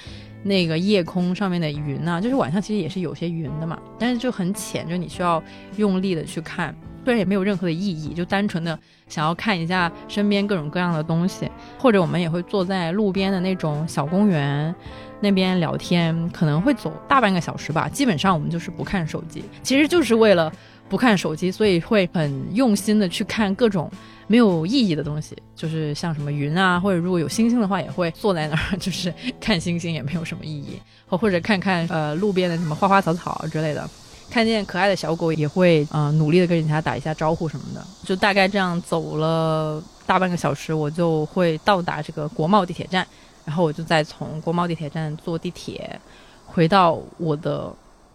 [0.45, 5.43] 那个夜空上面的云啊，就是晚上其实也是有些云的嘛，但是就很浅，就你需要
[5.77, 6.75] 用力的去看。
[7.05, 14.75] 虽然也没有任何的意义，就单纯的想要看一下身边各种各样的东西，或者我们也会坐在路边的那种小公园
[15.21, 17.89] 那边聊天，可能会走大半个小时吧。
[17.89, 20.53] 基本上我们就是不看手机，其实就是为了
[20.89, 23.91] 不看手机，所以会很用心的去看各种
[24.27, 33.89] 没有意义的东西，就是像什么云啊，或者如果有星星的话，也会坐在那儿 就是看星星，也没有什么意义，或或者看看呃路边的什么花花草草之类的。
[34.33, 43.07] 看见可爱的小狗也会嗯努力的跟人家打一下招呼什么的，就大概这样走了大半个小时，我就会到达这个国贸地铁站，
[43.45, 46.01] 然后我就再从国贸地铁站坐地铁
[46.47, 47.71] 回到我的。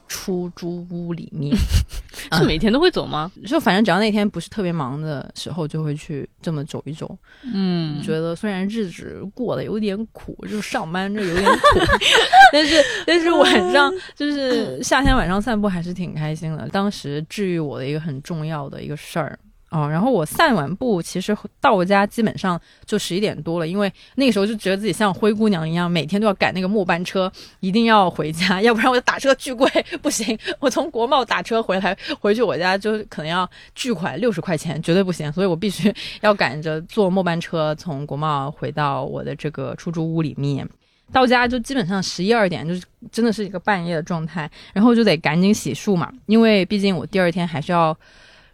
[0.07, 1.55] 出租屋里面
[2.33, 3.31] 是每天都会走吗？
[3.45, 7.17] 就反正只要那天不是特别忙的时候，就会去这么走一走。
[7.43, 11.79] 嗯，觉得虽然日子过得有点苦，就是上班这有点苦，
[12.51, 16.67] 但是但是晚上就是夏天晚上散步还是挺开心的。
[16.69, 19.37] 当时治愈我的一个很重要的一个事儿。
[19.69, 29.69] 哦，然后我散完步，其实到家基本上就十一点多了，因为那个时候就觉得自己像灰姑娘一样，每天都要赶那个末班车，一定要回家， 要不然我就打车巨贵，
[30.01, 40.65] 不行，我从国贸打车回来回去我家就可能要巨款六十块钱，绝对不行，所以我必须 要赶着坐末班车从国贸回到我的这个出租屋里面，
[41.11, 47.93] 到家就基本上十一二点，就是真的是一个半夜的状态，然后就得赶紧洗漱嘛，因为毕竟我第二天还是要。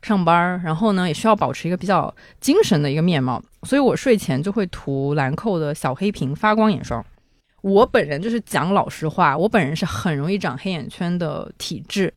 [0.04, 7.04] 上班儿，然后呢，也需要保持一个比较精神的一个面貌，所以我睡前就会涂兰蔻的小黑瓶发光眼霜。
[7.62, 12.14] 我本人就是讲老实话，我本人是很容易长黑眼圈的体质。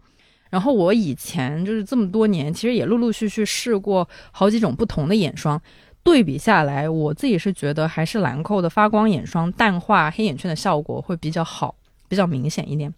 [0.50, 5.60] 然后我以前就是这么多年，其实也陆陆续续试过好几种不同的眼霜，
[6.02, 11.74] 对比下来，我自己是觉得还是兰蔻的发光眼霜淡化黑眼圈的效果会比较好，
[12.08, 12.92] 比较明显一点。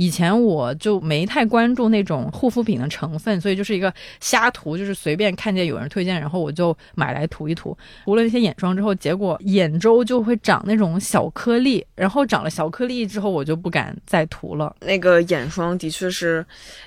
[0.00, 7.76] 以前我就没太关注那种护肤品的成分，所以就是一个瞎涂，就是随便看见有人推荐，然后我就买来涂一涂。
[8.06, 14.74] 涂了那些眼霜之后，结果眼周就会长那种小颗粒，然后长了小颗粒之后，我就不敢再涂了。
[14.80, 16.42] 那个眼霜的确是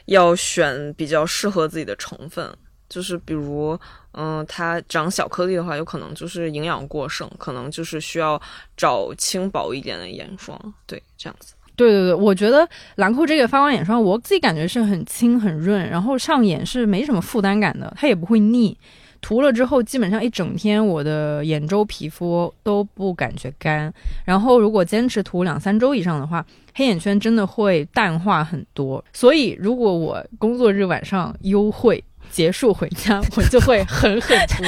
[0.05, 2.51] 要选比较适合自己的成分，
[2.89, 3.79] 就是比如，
[4.13, 8.41] 嗯，它长小颗粒的话，有可能就是营养过剩，可能就是需要
[8.75, 10.59] 找轻薄一点的眼霜。
[10.87, 11.53] 对，这样子。
[11.75, 18.77] 对对对，我觉得兰蔻这个发光眼霜，我自己感觉是很轻很润，然后上眼是没什么负担感的，它也不会腻。
[19.21, 23.93] 涂了之后，基本上一整天我的眼周皮肤都不感觉干。
[24.25, 29.03] 然后如果坚持涂两三周以上的话，黑眼圈真的会淡化很多。
[29.13, 32.03] 所以如果我工作日晚上优惠。
[32.31, 34.63] 结束回家，我就会狠狠涂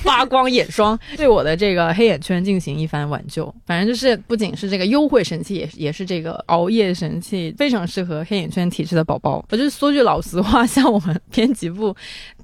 [0.00, 3.52] 发光眼霜， 对我的这个黑眼圈进行一番挽救。
[3.66, 9.44] 反正就是不仅是这个优惠神器，也也是这个熬夜神器，非常适合黑眼圈体质的宝宝。
[9.50, 11.94] 我就说句老实话，像我们编辑部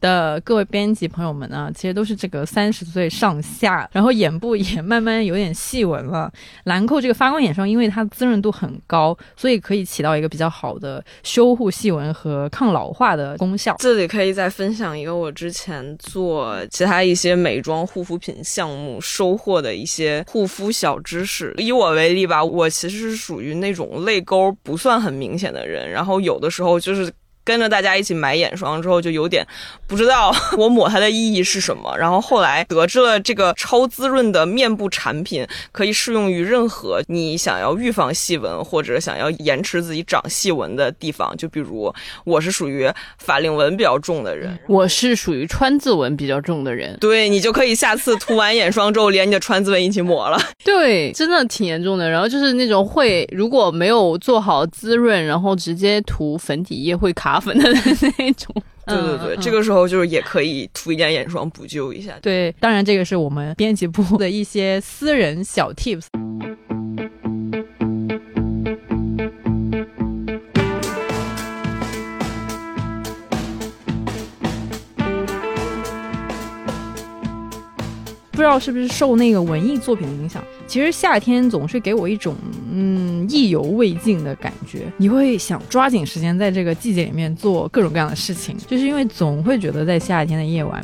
[0.01, 6.33] 的各位编辑朋友们呢，其实都是这个三十岁上下，然后眼部也慢慢有点细纹了。
[6.65, 13.77] 兰蔻这个发光眼霜，因为它滋润度很高，所以可以起到一个比较好的修护细纹和抗老化的功效。
[13.79, 14.64] 这里可以再分。
[14.65, 21.53] 分享一个我之前做其他一些美妆护肤品项目收获的一些护肤小知识。
[21.59, 27.13] 以我为例吧，我其实是属于那种泪沟不算很明显的人，然后有的时候就是。
[27.45, 29.47] 跟着大家一起买眼霜之后，就有点
[29.87, 31.95] 不知道 我抹它的意义是什么。
[31.99, 41.37] 然后后来得知了这个超滋润的面部产品可以适用于任何你想要预防细纹或者想要延迟自己长细纹的地方。
[41.37, 41.93] 就比如
[42.25, 46.97] 我是属于法令纹比较重的人，我是属于川字纹比较重的人。
[47.01, 50.41] 对你就可以下次涂完眼霜之后，连你的川字纹一起抹了。
[50.65, 52.09] 对，真的挺严重的。
[52.09, 57.34] 然后就是那种会如果没有做好滋润，然后直接涂粉底液会卡。
[57.35, 57.69] 打粉的
[58.17, 58.55] 那种，
[58.87, 62.13] 对对对，这个时候就是也可以涂一点眼霜补救一下。
[62.23, 66.05] 对，当然这个是我们编辑部的一些私人小 tips。
[78.31, 82.37] 不知道是不是受那个文艺作品的影响，其实夏天总是给我一种
[82.71, 84.91] 嗯意犹未尽的感觉。
[84.97, 90.83] 你会想抓紧时间在这个季节里面做各种各样的事情，就是因为总会觉得在夏天的夜晚，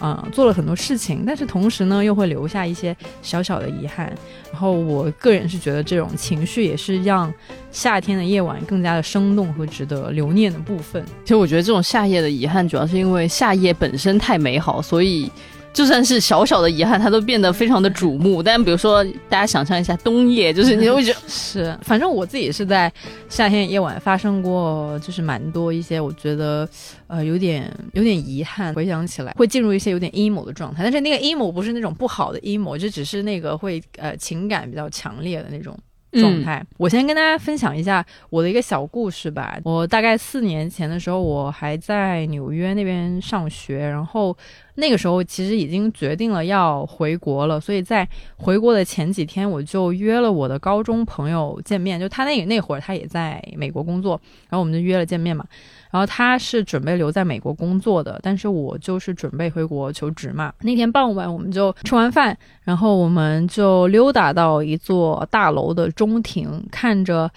[0.00, 4.12] 嗯，做了很多事情，但是同时呢又会留下一些小小的遗憾。
[4.50, 7.32] 然后我个人是觉得这种情绪也是让
[7.70, 11.04] 夏天的夜晚更加的生动和值得留念的部分。
[11.24, 15.30] 其实我觉得这种夏夜的遗憾，主要是因为夏夜本身太美好，所以。
[15.72, 18.42] 就算是小小的遗憾，它都变得非常的瞩目。
[18.42, 22.92] 但比如说，大家想象一下冬夜，就是你会觉得 是，反正我自己是在
[23.28, 26.68] 夏天夜晚发生过，就是蛮多一些，我觉得
[27.06, 28.74] 呃有点有点遗憾。
[28.74, 30.82] 回想起来，会进入一些有点 emo 的状态。
[30.82, 35.76] 但是那个 emo 不是那种不好的 emo，就只是那个会呃情感比较强烈的那种
[36.12, 36.62] 状态。
[36.76, 39.58] 我先跟大家分享一下我的一个小故事吧。
[39.64, 44.36] 我大概四年前的时候，我还在纽约那边上学，然后
[44.74, 52.00] 那个时候其实已经决定了要回国了，所以在回国的前几天，我就约了我的高中朋友见面。
[52.00, 55.44] 就他那那会儿他也在美国工作，然后我们就约了见面嘛。
[55.90, 60.52] 然后他是准备留在美国工作的，但是我就是准备回国求职嘛。
[60.62, 67.30] 那天傍晚，我们就吃完饭，然后我们就溜达到一座大楼的中庭，看着。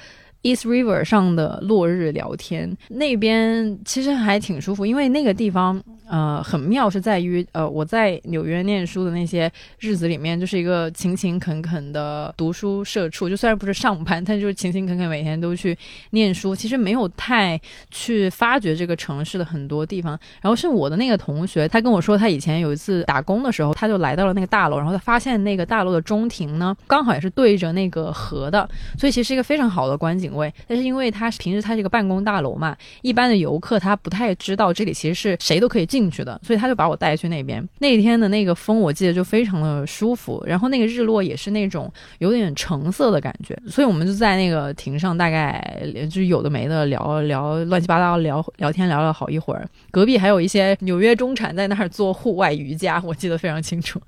[0.46, 15.76] East River 上的落日聊天，那边其实还挺舒服，因为那个地方呃很妙，是在于呃我在纽约念书的那些日子里面，就是一个勤勤恳恳的读书社畜，就虽然不是上班，但就是勤勤恳恳每天都去
[16.12, 20.20] 念书，其实没有太去发掘这个城市的很多地方。
[20.42, 30.26] 然后是我的那个同学，他跟我说，他以前有一次打工的时候，他就来到了那个大楼，然后他发现那个大楼的中庭呢，刚好也是对着那个河的，所以其实是一个非常好的观景。
[30.36, 37.66] 位，但是因为他平时他是一个办公大楼嘛，一般的游客他不太知道这里其实是谁都可以进去的，所以他就把我带去那边。
[37.80, 45.82] 那天的那个风我记得就非常的舒服，然后那个日落也是那种有点橙色的感觉，所以我们就在那个亭上大概
[46.12, 49.66] 就有的没的聊聊乱七八糟聊聊天聊了好一会儿。
[49.90, 54.02] 隔壁还有一些纽约中产在那儿做户外瑜伽，我记得非常清楚。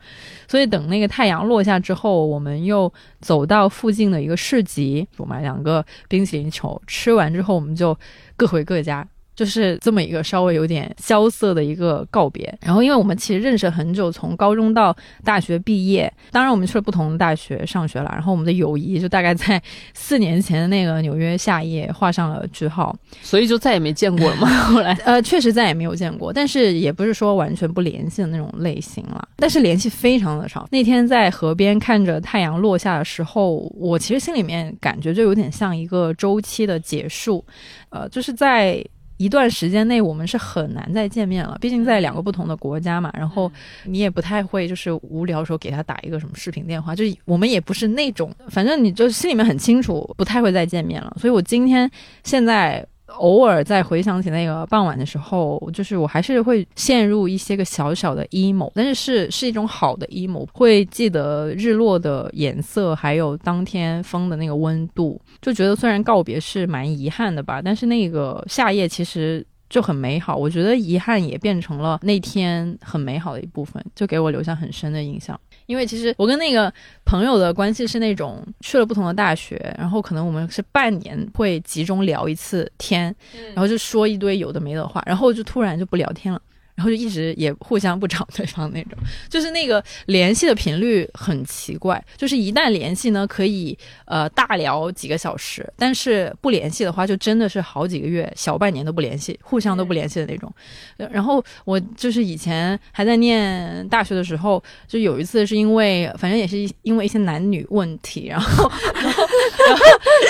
[0.46, 7.98] 所以等那个太阳落下之后，我们又走到附近的一个市集，我买两个冰淇淋球，吃完之后我们就
[8.36, 9.08] 各回各家。
[9.38, 12.58] 就是这么一个稍微有点萧瑟的一个告别。
[12.62, 18.10] 然后，因为我们其实认识很久，从高中到大学毕业，当然我们去了不同的大学上学了。
[18.14, 19.62] 然后，我们的友谊就大概在
[19.94, 22.96] 四年前的那个纽约夏夜画上了句号。
[23.22, 24.48] 所以就再也没见过了吗？
[24.74, 29.30] 后来，呃，确实再也没有见过，但是也不是说完全不联系的那种类型了。
[29.36, 30.68] 但是联系非常的少。
[30.72, 37.46] 那天在河边看着太阳落下的时候，我其实心里面感觉就有点像一个周期的结束。
[37.90, 38.84] 呃，就是在。
[39.18, 41.58] 一段时间内，我们是很难再见面了。
[41.60, 43.52] 毕竟在两个不同的国家嘛，然后
[43.86, 46.96] 你也不太会，就是无聊的时候给他打一个什么视频电话。
[46.96, 51.16] 就我们也不是那种，反正你就心里面很清楚，不太会再见面了。
[51.20, 51.90] 所以我今天
[52.24, 52.86] 现在。
[53.16, 69.46] 偶尔在回想起那个傍晚的时候，就是我还是会陷入一些个小小的 emo，但是是是一种好的 emo，会记得日落的颜色，还有当天风的那个温度，就觉得虽然告别是蛮遗憾的吧，但是那个夏夜其实。
[69.70, 75.38] 就很美好，我觉得遗憾也变成了那天很美好的一部分，就给我留下很深的印象。
[75.68, 76.74] 因为其实我跟那个
[77.06, 83.16] 朋友的关系是那种去了不同的大学，然后可能我们是半年会集中聊一次天，
[83.54, 86.42] 然后就说一堆有的没的话，然后就突然就不聊天了。
[86.78, 88.92] 然后就一直也互相不找对方那种，
[89.28, 93.76] 就是那个联系的频率很奇怪，就是一旦联系呢，可以
[94.06, 100.54] 呃大聊几个小时，但是不联系的话，就真的是好几个月、小半年都不联系，互相都不联系的那种。
[100.98, 108.72] 然后我就是以前还在念大学的时候，就有一次是因为，反正也是因为一些男女问题，然后
[109.02, 109.26] 然后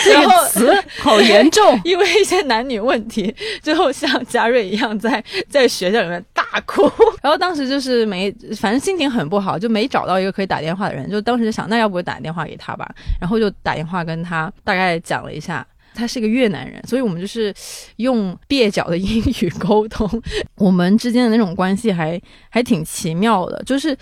[0.06, 6.24] 这个词好严重，因为一些男女问题，最后像嘉瑞一样在在学校里面。
[6.38, 6.84] 大哭，
[7.24, 8.32] 然后当时就是没，
[8.62, 12.88] 反正心情很不好，就没找到一个可以打电话的人，就当时就想，那要不打电话给他吧，
[13.20, 15.66] 然后就打电话跟他大概讲了一下，
[15.96, 17.52] 他是个越南人，所以我们就是
[17.96, 20.08] 用蹩脚的英语沟通，
[20.56, 23.98] 我们之间的那种关系还还挺奇妙的，就是。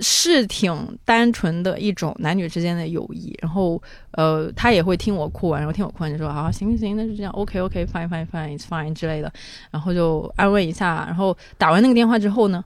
[0.00, 3.82] 是挺单纯的一种男女之间的友谊，然后
[4.12, 9.32] 呃，他也会听我哭完，然后听我哭完就说啊行行行，那就这样，OK OK，fine fine fine，it's fine 之类的，
[9.72, 12.64] 然后就安慰一下，然后打完那个电话之后呢，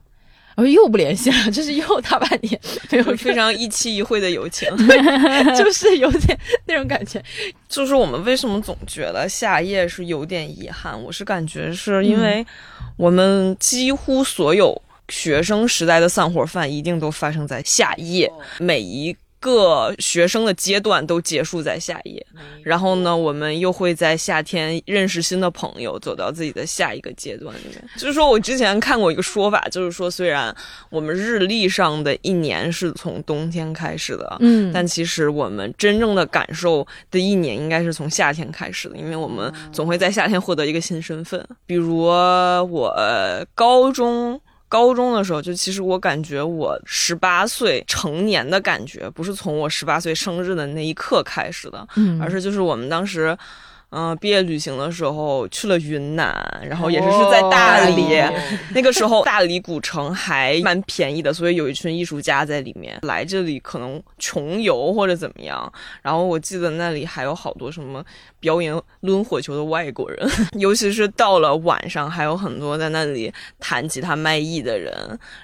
[0.55, 2.59] 然后又不联系了，就是又大半年
[2.91, 4.69] 没有非常一期一会的友情，
[5.57, 7.23] 就是有点那种感觉。
[7.67, 11.01] 就是我们为什么总觉得夏夜是有点遗憾？
[11.01, 12.45] 我是感觉是因为
[12.95, 14.79] 我们几乎所有。
[15.09, 22.25] 学生时代的散伙饭一定都发生在夏夜，每一个学生的阶段都结束在夏夜。
[22.63, 27.83] 然后呢，我们又会在夏天认识新的朋友，走到自己的下一个阶段里面。
[27.97, 30.55] 就是说我之前看过一个说法，就是说虽然
[30.89, 41.45] 我们日历上的一年是从冬天开始的，嗯，但其实我们真正的感受的一年应该是从夏天开始的，因为我们总会在夏天获得一个新身份。
[41.65, 44.39] 比如我高中。
[44.73, 51.87] 高中的时候，就其实我感觉我十八岁成年的感觉，不是从我十八岁生日的那一刻开始的，
[52.19, 53.37] 而是就是我们当时，
[53.95, 56.35] 嗯，毕业旅行的时候去了云南，
[56.67, 58.07] 然后也是是在大理。
[58.73, 65.71] 那个时候大理古城还蛮便宜的，所以有一群艺术家在里面来这里，可能穷游或者怎么样。
[66.01, 68.03] 然后我记得那里还有好多什么
[68.39, 70.27] 表演抡火球的外国人，
[70.57, 74.91] 尤其是到了晚上，还有很多在那里弹吉他卖艺的人。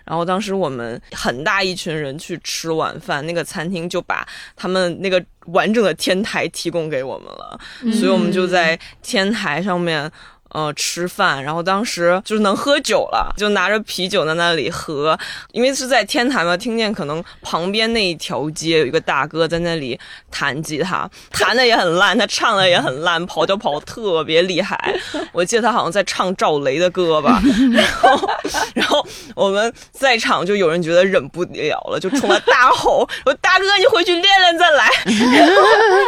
[0.04, 5.24] 然后当时我们很大一群人去吃晚饭，那个餐厅就把他们那个。
[5.52, 7.60] 完整的天台提供给我们了，
[7.94, 10.12] 所以我们就在天台上面。
[10.50, 15.18] 呃，吃饭，然后当时就是能喝酒了，就拿着啤酒在那里喝，
[15.52, 20.00] 因为是在天台嘛，听见可能旁边那一条街有一个大哥在那里
[20.32, 24.96] 弹吉他，弹的也很烂，他唱的也很烂，跑调跑特别厉害。
[25.32, 27.42] 我记得他好像在唱赵雷的歌吧，
[27.72, 28.30] 然后，
[28.74, 34.90] 然后我们在场就有人觉得忍不了了，就冲他大吼：“说大哥，你回去练练再来。”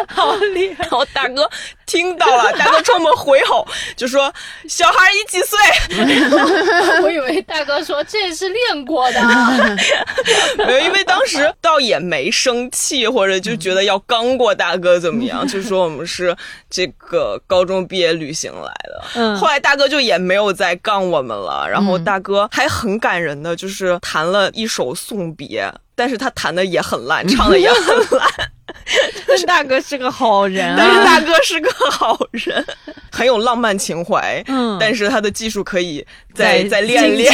[0.09, 0.83] 好厉害！
[0.83, 1.47] 然后大哥
[1.91, 3.67] 听到了，大哥冲我们回吼，
[3.97, 4.33] 就说。
[4.69, 5.57] 小孩你几岁？
[7.03, 9.19] 我以为大哥说这是练过的，
[10.65, 16.33] 没有，因为当时倒也没生气，或者就觉得要刚过大哥怎么样， 就说我们是
[16.69, 19.03] 这个高中毕业旅行来的。
[19.15, 28.29] 嗯，后来大哥就也没有再杠我们了，然后大哥还很感人的，就是弹了一首送别，但是他弹的也很烂，唱的也很烂。
[29.47, 32.65] 大哥是个好人，但是大哥是个好人，
[33.11, 34.43] 很有浪漫情怀。
[34.47, 37.31] 嗯，但是他的技术可以再再练练，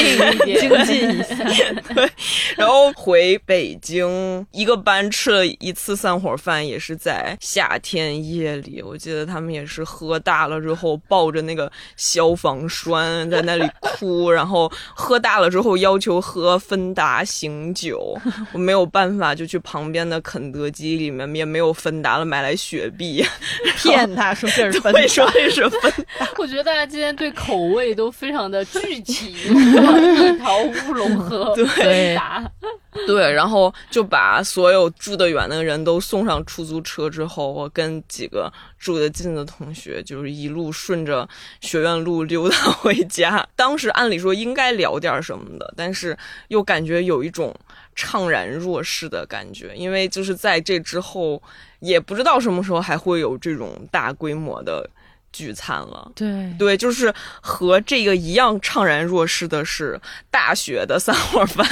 [0.59, 1.35] 精进一下。
[1.93, 2.09] 对，
[2.57, 8.81] 然后回北京，一个班吃了一次散伙饭，也是在夏天夜里。
[8.81, 18.17] 我记得他们也是喝大了之后，抱着那个消防栓在那里哭，然后喝大了之后要求喝芬达醒酒，
[18.51, 21.27] 我没有办法，就去旁边的肯德基里面。
[21.37, 23.23] 也没有芬达了，买来雪碧，
[23.75, 26.27] 骗他说这是芬达，说这是芬达。
[26.39, 32.49] 我觉得大家今天对口味都非常的具体，蜜桃乌龙和 芬达。
[33.05, 41.27] 对，然后就把所有住得远的人都送上出租车之后，我跟几个住得近的同学，就是一路顺着
[41.61, 43.47] 学院路溜达回家。
[43.55, 46.17] 当时按理说应该聊点什么的，但是
[46.47, 47.53] 又感觉有一种。
[47.99, 51.41] 怅然若失的感觉，因为就是在这之后，
[51.79, 54.87] 也不知道什么时候还会有这种大规模的。
[55.37, 59.99] 聚餐了，对对，就是和这个一样怅然若失的是
[60.31, 61.65] 大学的散伙饭。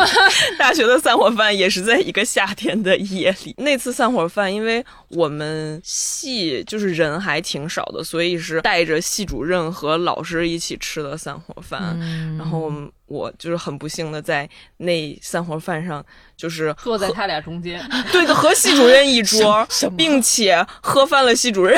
[0.58, 3.54] 大学的散伙饭也是在一个夏天的夜里。
[3.58, 11.98] 那次散伙饭，因为我们系就是人还挺少的，所以是带着系主任和老师一起吃的散伙饭。
[12.36, 12.70] 然后
[13.06, 14.48] 我就是很不幸的在
[14.78, 16.04] 那散伙饭上。
[16.36, 17.82] 就是坐在他俩中间，
[18.12, 21.74] 对的，和系主任一桌，并且喝翻了系主任。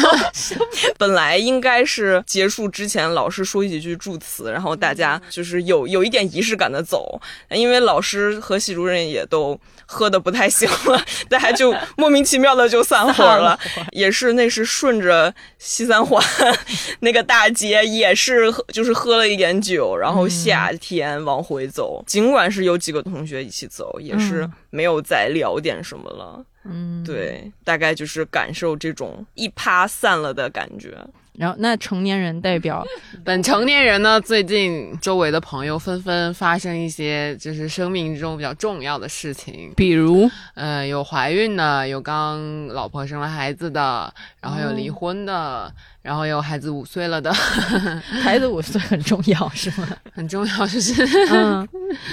[0.96, 9.60] 本来应该是结束之前，老师说几句祝词，然后大家就是有有一点仪式感的走，因为老师和系主任也都。
[9.86, 13.58] 喝的不太行了， 大家就莫名其妙的就散伙了。
[13.92, 16.22] 也是那是顺着西三环
[17.00, 22.02] 那个大街，也是就是喝了一点酒，然后夏天往回走。
[22.06, 26.44] 尽管是有几个同学一起走，也是没有再聊点什么了。
[26.64, 30.96] 嗯，对，大概就是感受这种一趴散了的感觉。
[31.36, 32.84] 然后，那成年人代表，
[33.24, 34.20] 本成年人呢？
[34.20, 45.72] 最近周围的朋友纷纷发生一些就是生命中比较重要的事情，比如，呃，有怀孕的，有刚老婆生了孩子的，然后有离婚的，
[46.02, 47.32] 然后有孩子五岁了的。
[48.22, 49.88] 孩子五岁很重要是吗？
[50.14, 51.04] 很重要，就是。
[51.32, 51.68] 嗯，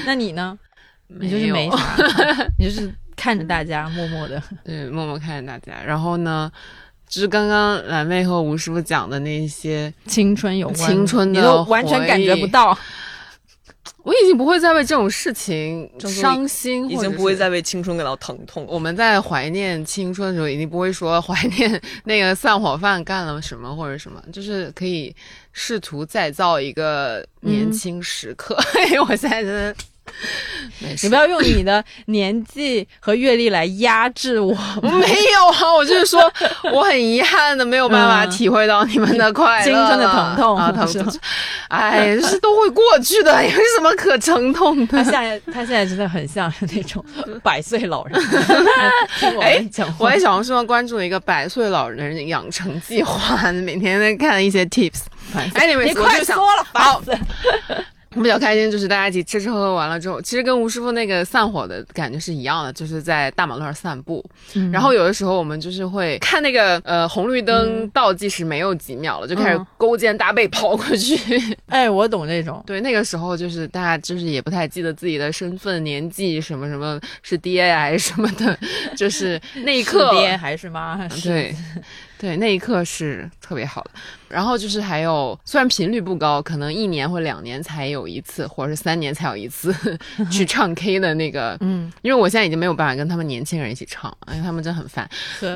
[0.05, 0.57] 那你呢？
[1.07, 1.77] 你就是没啥，
[2.57, 5.79] 你就是看着大家默默的，对，默默看着大家。
[5.85, 6.51] 然后呢？
[7.11, 12.75] 就是刚刚蓝妹和吴师傅讲的那些青春有关，青春的，完全感觉不到。
[14.03, 18.65] 我已经不会再为这种事情伤心，已经不会再为青春感到疼痛。
[18.67, 25.13] 我们在怀念青春的时候，已经不会说怀念那个散伙饭干了什么或者什么，就是可以
[25.51, 28.57] 试图再造一个年轻时刻。
[29.07, 29.75] 我现在真的。
[31.03, 34.53] 你不要用你的年纪和阅历来压制我。
[34.81, 34.89] 没
[35.33, 36.31] 有啊，我就是说，
[36.73, 41.13] 我很遗憾的没有办法体会到你们的快乐、青春的疼痛啊，疼痛。
[41.69, 44.97] 哎，是都会过去的，有什么可疼痛的？
[44.97, 47.03] 他现在，他现在真的很像那种
[47.43, 48.21] 百岁老人。
[49.39, 49.63] 哎，
[49.97, 55.01] 我在小红书上关注了一个百岁老人养成计划，每天在看一些 tips。
[55.53, 57.01] 哎，你们快说了，好。
[58.11, 64.23] 比较开心，就是大家一起吃吃喝喝完了之后，其实跟吴师傅那个散伙的感觉是一样的，就是在大马路上散步。
[64.71, 71.17] 然后有的时候我们就是会看那个呃红绿灯倒计时没有几秒了，就开始勾肩搭背跑过去。
[71.67, 72.61] 哎，我懂这种。
[72.67, 78.57] 对，那个时候就是大家就是也不太记得自己的身份、年纪什么什么是爹呀还是什么的，
[78.95, 81.07] 就是那一刻爹还是妈？
[81.23, 81.55] 对。
[82.21, 83.89] 对，那一刻是特别好的。
[84.29, 89.75] 然后就是还有，虽然频率不高，可能一年或两年才有一次，或者是三年才有一次
[90.31, 91.57] 去唱 K 的那个。
[91.61, 95.09] 嗯，因为我现在已经没有办法跟他们年轻人一起唱，因为他们真的很烦。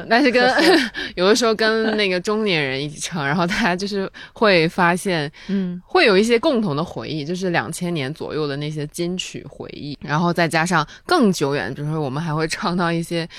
[0.09, 0.51] 但是跟
[1.13, 13.29] 有的时候跟那个中年人一起唱，然后大家就是会发现，嗯，会有一些共同的回忆，就是两千年左右的那些金曲回忆，然后再加上更久远，比如说我们还会唱到一些。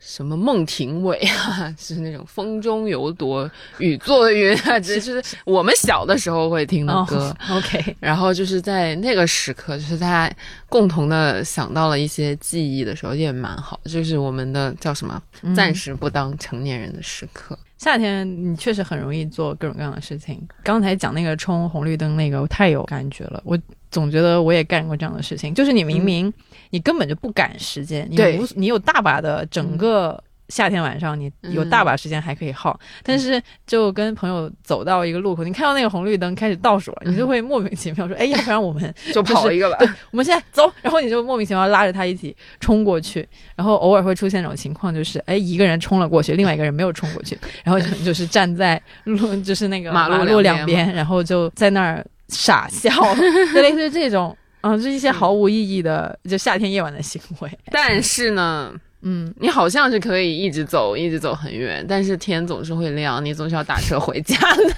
[0.00, 3.48] 什么孟庭苇啊，是那种风中有朵
[3.78, 7.36] 雨做的云啊，这 就是我们小的时候会听的歌。
[7.50, 10.34] OK， 然后就是在那个时刻，就是大家
[10.70, 13.78] 共同的想到了一些记忆的时候，也蛮好。
[13.84, 15.22] 就是我们的叫什么，
[15.54, 17.56] 暂时不当成年人的时刻。
[17.76, 20.40] 夏天你确实很容易做各种各样的事情。
[20.62, 23.40] 刚才讲那个冲红绿灯那个，我太有感觉了。
[23.44, 23.58] 我
[23.90, 26.32] 总觉得我也干过这样的事情，就是你明明。
[26.70, 32.78] 你根本就不赶时间，你无你有大把的整个夏天晚上，你有大把时间还可以耗。
[33.04, 43.28] 但是就跟朋友走到一个路口，你看到那个红绿灯开始倒数了，你就会莫名其妙说：“哎，要不然我们就跑一个吧？”对，我们现在走，然后你就莫名其妙拉着他一起冲过去。
[43.54, 52.90] 然后偶尔会出现这种情况，就是哎，一个人冲了过去，另外一个人没有冲过去，然后就 是站在路就是那个马路两边，然后就在那儿傻笑，
[53.54, 54.36] 就类似于这种。
[54.62, 57.50] 嗯，这一些毫无意义的，就夏天夜晚的行为。
[57.72, 64.74] 但是呢，嗯，你好像是可以一直走，一直走很远，但是天总是会亮，你总是要打车回家的。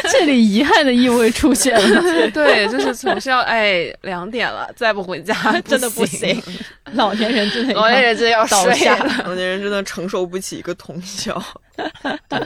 [0.10, 2.30] 这里遗憾的意味出现了。
[2.30, 6.42] 对，就是总是要哎，两点了，再不回家真的不行。
[6.92, 11.42] 老年人真的，老年人真的要睡下了，老年人真的承受不起一个通宵。
[12.28, 12.40] 对。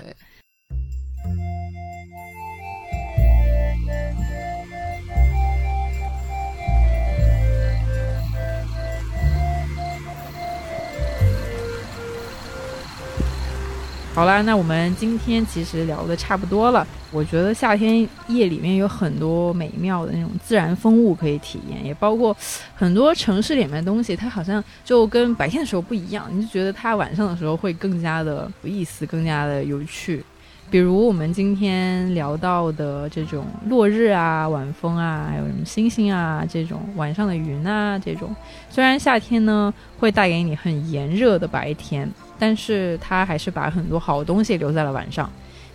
[14.21, 16.87] 好啦，那我们今天其实聊的差不多了。
[17.11, 22.37] 我觉得夏天夜里面有很多美妙的那种自然风物可以体验，也包括
[22.75, 30.23] 很多城市里面的东西，它好像就跟白天的时候不一样，你就觉得它晚上的时候会更加的有意思，更加的有趣。
[30.71, 38.37] 比如我们今天聊到的这种落日啊、晚风啊，还有什么星星啊，这种晚上的云啊，这种
[38.69, 42.07] 虽然夏天呢会带给你很炎热的白天。
[42.41, 45.31] 但是它还是把很多好东西留在了晚上，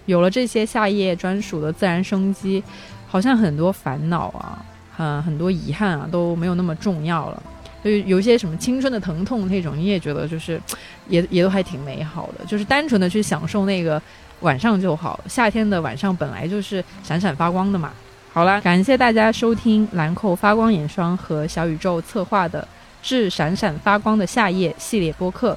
[0.08, 2.62] 有了这些夏夜专属的自然生机，
[3.08, 4.66] 好像很多烦恼啊，
[4.98, 7.44] 嗯，很多遗憾啊都没有那么重要了。
[7.84, 10.60] 就有一些什么青春的疼痛那种，你也觉得就是，
[11.08, 14.02] 也也都还挺美好的，就是单纯的去享受那个
[14.40, 15.20] 晚上就好。
[15.28, 17.92] 夏天的晚上本来就是闪闪发光的嘛。
[18.34, 22.62] 好了，感谢大家收听兰蔻发光眼霜和小宇宙策划的
[23.08, 25.56] 《致闪闪发光的夏夜》系列播客。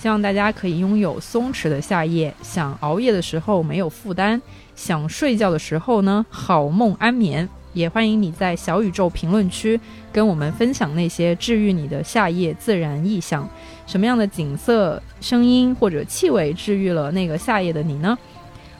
[0.00, 4.40] 希望大家可以拥有松弛的夏夜，想熬夜的时候没有负担，
[4.74, 7.46] 想睡觉的时候呢好梦安眠。
[7.74, 9.78] 也欢迎你在小宇宙评论区
[10.10, 13.46] 跟我们分享那些治愈你的夏夜自然意象，
[13.86, 18.16] 什么样的景色、声音或者气味治愈了那个夏夜的你呢？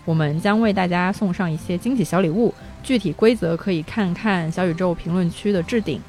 [0.06, 6.00] 我们将为大家送上一些惊喜小礼物，具体规则可以看看小宇宙评论区的置顶。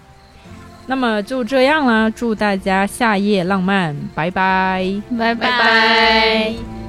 [0.87, 6.80] 那么就这样啦，祝大家夏夜浪漫，拜拜，拜拜。